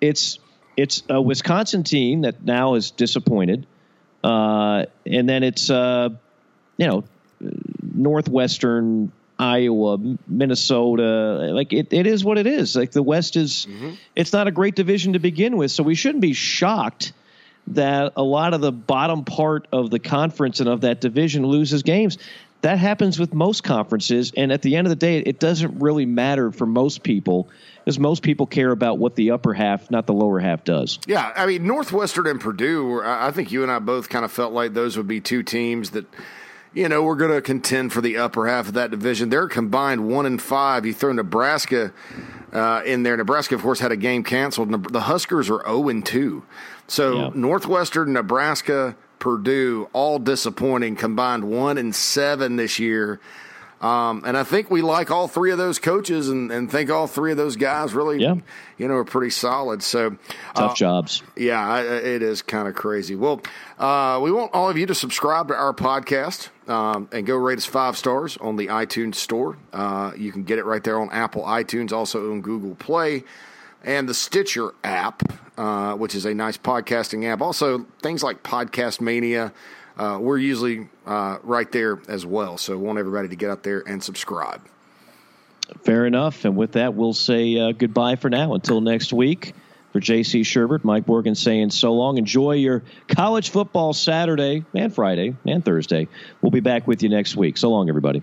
[0.01, 0.39] It's
[0.77, 3.67] it's a Wisconsin team that now is disappointed,
[4.25, 6.11] uh, and then it's uh,
[6.77, 7.05] you know
[7.83, 11.51] northwestern Iowa, Minnesota.
[11.53, 12.77] Like it, it is what it is.
[12.77, 13.67] Like the West is,
[14.15, 17.13] it's not a great division to begin with, so we shouldn't be shocked
[17.69, 21.83] that a lot of the bottom part of the conference and of that division loses
[21.83, 22.19] games.
[22.63, 26.05] That happens with most conferences, and at the end of the day, it doesn't really
[26.05, 27.49] matter for most people
[27.85, 30.99] because most people care about what the upper half, not the lower half, does.
[31.07, 33.01] Yeah, I mean Northwestern and Purdue.
[33.03, 35.91] I think you and I both kind of felt like those would be two teams
[35.93, 36.05] that,
[36.75, 39.31] you know, we're going to contend for the upper half of that division.
[39.31, 40.85] They're combined one and five.
[40.85, 41.93] You throw Nebraska
[42.53, 43.17] uh, in there.
[43.17, 44.93] Nebraska, of course, had a game canceled.
[44.93, 46.45] The Huskers are zero and two.
[46.87, 47.31] So Yeah.
[47.35, 50.97] Northwestern, Nebraska, Purdue, all disappointing.
[50.97, 53.21] Combined one and seven this year.
[53.81, 57.07] Um, and I think we like all three of those coaches, and, and think all
[57.07, 58.35] three of those guys really, Yeah.
[58.77, 59.83] you know, are pretty solid.
[59.83, 60.19] So
[60.55, 61.23] Tough uh, jobs.
[61.35, 63.17] yeah, I, it is kind of crazy.
[63.17, 63.41] Well,
[63.79, 67.57] uh, we want all of you to subscribe to our podcast um, and go rate
[67.57, 69.57] us five stars on the iTunes store.
[69.73, 73.25] Uh, you can get it right there on Apple iTunes, also on Google Play,
[73.85, 75.23] and the Stitcher app,
[75.57, 77.41] uh, which is a nice podcasting app.
[77.41, 79.53] Also, things like Podcast Mania.
[79.97, 82.57] uh, we're usually uh, right there as well.
[82.59, 84.63] So, want everybody to get out there and subscribe.
[85.85, 86.45] Fair enough.
[86.45, 89.55] And with that, we'll say uh, goodbye for now until next week.
[89.93, 90.43] For J.C.
[90.43, 92.17] Shurburtt, Mike Morgan saying so long.
[92.17, 96.07] Enjoy your college football Saturday and Friday and Thursday.
[96.41, 97.57] We'll be back with you next week.
[97.57, 98.23] So long, everybody.